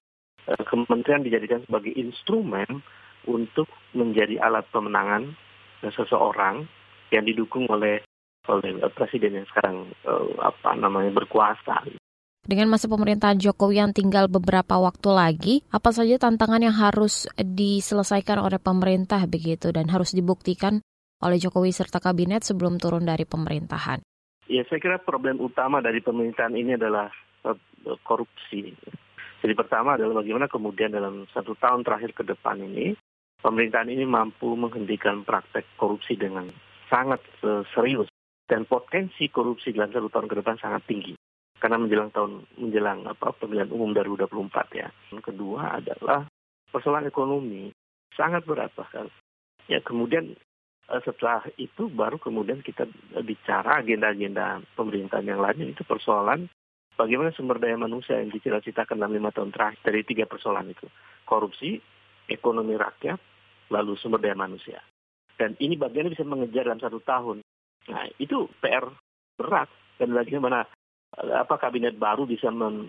eh, 0.47 0.63
kementerian 0.67 1.23
dijadikan 1.23 1.63
sebagai 1.63 1.95
instrumen 1.95 2.83
untuk 3.27 3.67
menjadi 3.95 4.39
alat 4.43 4.67
pemenangan 4.71 5.35
seseorang 5.83 6.67
yang 7.09 7.23
didukung 7.25 7.65
oleh 7.71 8.03
oleh 8.49 8.81
presiden 8.97 9.41
yang 9.41 9.47
sekarang 9.49 9.89
eh, 10.05 10.29
apa 10.41 10.73
namanya 10.75 11.13
berkuasa. 11.13 11.85
Dengan 12.49 12.71
masa 12.71 12.89
pemerintahan 12.89 13.37
Jokowi 13.37 13.77
yang 13.77 13.91
tinggal 13.93 14.25
beberapa 14.25 14.79
waktu 14.81 15.09
lagi, 15.13 15.55
apa 15.69 15.93
saja 15.93 16.17
tantangan 16.17 16.63
yang 16.63 16.73
harus 16.73 17.29
diselesaikan 17.37 18.41
oleh 18.41 18.57
pemerintah 18.57 19.21
begitu 19.29 19.69
dan 19.69 19.85
harus 19.91 20.17
dibuktikan 20.17 20.81
oleh 21.21 21.37
Jokowi 21.37 21.69
serta 21.69 22.01
kabinet 22.01 22.41
sebelum 22.41 22.81
turun 22.81 23.05
dari 23.05 23.27
pemerintahan? 23.27 24.01
Ya, 24.49 24.65
saya 24.65 24.81
kira 24.81 24.97
problem 24.97 25.37
utama 25.37 25.77
dari 25.77 26.01
pemerintahan 26.01 26.57
ini 26.57 26.73
adalah 26.73 27.11
uh, 27.45 27.53
korupsi. 28.01 28.73
Jadi 29.39 29.53
pertama 29.53 29.93
adalah 29.93 30.25
bagaimana 30.25 30.49
kemudian 30.49 30.89
dalam 30.89 31.29
satu 31.29 31.53
tahun 31.53 31.85
terakhir 31.85 32.17
ke 32.17 32.23
depan 32.25 32.57
ini, 32.65 32.97
pemerintahan 33.39 33.89
ini 33.91 34.05
mampu 34.05 34.53
menghentikan 34.55 35.23
praktek 35.23 35.65
korupsi 35.79 36.15
dengan 36.15 36.47
sangat 36.87 37.21
uh, 37.43 37.63
serius. 37.75 38.09
Dan 38.49 38.65
potensi 38.65 39.29
korupsi 39.29 39.69
dalam 39.69 39.93
satu 39.93 40.09
tahun 40.09 40.25
ke 40.25 40.35
depan 40.41 40.57
sangat 40.57 40.81
tinggi. 40.89 41.13
Karena 41.61 41.77
menjelang 41.77 42.09
tahun 42.09 42.49
menjelang 42.57 43.05
apa 43.05 43.29
pemilihan 43.37 43.69
umum 43.69 43.93
2024 43.93 44.25
ya. 44.73 44.89
Yang 45.13 45.21
kedua 45.29 45.77
adalah 45.77 46.25
persoalan 46.73 47.05
ekonomi 47.05 47.69
sangat 48.17 48.41
berat 48.49 48.73
bahkan. 48.73 49.05
Ya 49.69 49.77
kemudian 49.85 50.33
Eh, 50.89 51.01
setelah 51.05 51.45
itu 51.61 51.85
baru 51.85 52.17
kemudian 52.17 52.65
kita 52.65 52.89
bicara 53.21 53.85
agenda-agenda 53.85 54.65
pemerintahan 54.73 55.21
yang 55.21 55.37
lainnya 55.37 55.69
itu 55.69 55.85
persoalan 55.85 56.49
bagaimana 56.97 57.29
sumber 57.29 57.61
daya 57.61 57.77
manusia 57.77 58.17
yang 58.17 58.33
dicita-citakan 58.33 58.97
dalam 58.97 59.13
lima 59.13 59.29
tahun 59.29 59.53
terakhir 59.53 59.85
dari 59.85 60.01
tiga 60.01 60.25
persoalan 60.25 60.73
itu 60.73 60.89
korupsi, 61.29 61.77
ekonomi 62.25 62.73
rakyat, 62.73 63.21
lalu 63.69 63.95
sumber 63.97 64.21
daya 64.21 64.35
manusia. 64.35 64.81
Dan 65.39 65.55
ini 65.63 65.79
bagiannya 65.79 66.13
bisa 66.13 66.27
mengejar 66.27 66.67
dalam 66.67 66.83
satu 66.83 66.99
tahun. 66.99 67.39
Nah 67.89 68.05
itu 68.19 68.49
PR 68.59 68.85
berat 69.39 69.71
dan 69.95 70.11
bagaimana 70.11 70.67
apa 71.17 71.57
kabinet 71.57 71.97
baru 71.97 72.29
bisa 72.29 72.53
men, 72.53 72.85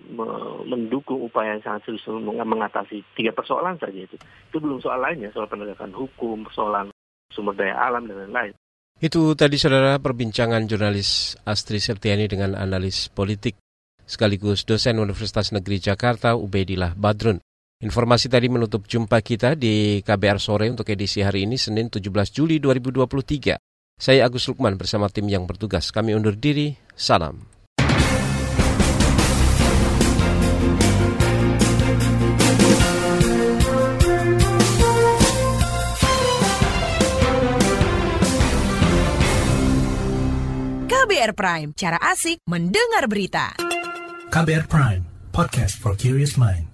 mendukung 0.68 1.24
upaya 1.24 1.56
yang 1.56 1.64
sangat 1.64 1.88
serius 1.88 2.04
mengatasi 2.44 3.00
tiga 3.16 3.32
persoalan 3.32 3.80
saja 3.80 3.96
itu. 3.96 4.16
Itu 4.52 4.60
belum 4.60 4.82
soal 4.84 5.00
lainnya, 5.00 5.32
soal 5.32 5.48
penegakan 5.48 5.94
hukum, 5.96 6.44
persoalan 6.44 6.92
sumber 7.32 7.56
daya 7.56 7.80
alam 7.80 8.04
dan 8.04 8.28
lain-lain. 8.28 8.52
Itu 9.00 9.32
tadi 9.32 9.56
saudara 9.56 9.96
perbincangan 9.96 10.68
jurnalis 10.68 11.32
Astri 11.48 11.80
Septiani 11.80 12.28
dengan 12.28 12.52
analis 12.52 13.08
politik 13.08 13.56
sekaligus 14.04 14.68
dosen 14.68 15.00
Universitas 15.00 15.56
Negeri 15.56 15.80
Jakarta 15.80 16.36
Ubedillah 16.36 16.92
Badrun. 16.98 17.40
Informasi 17.80 18.28
tadi 18.28 18.44
menutup 18.52 18.84
jumpa 18.84 19.24
kita 19.24 19.56
di 19.56 20.04
KBR 20.04 20.36
sore 20.36 20.68
untuk 20.68 20.84
edisi 20.92 21.24
hari 21.24 21.48
ini 21.48 21.56
Senin 21.56 21.88
17 21.88 22.12
Juli 22.28 22.60
2023. 22.60 23.56
Saya 23.96 24.28
Agus 24.28 24.52
Lukman 24.52 24.76
bersama 24.76 25.08
tim 25.08 25.24
yang 25.32 25.48
bertugas. 25.48 25.88
Kami 25.88 26.12
undur 26.12 26.36
diri. 26.36 26.76
Salam. 26.92 27.40
KBR 40.84 41.32
Prime, 41.32 41.72
cara 41.72 41.96
asik 42.12 42.44
mendengar 42.44 43.08
berita. 43.08 43.56
KBR 44.28 44.68
Prime, 44.68 45.02
podcast 45.32 45.80
for 45.80 45.96
curious 45.96 46.36
mind. 46.36 46.69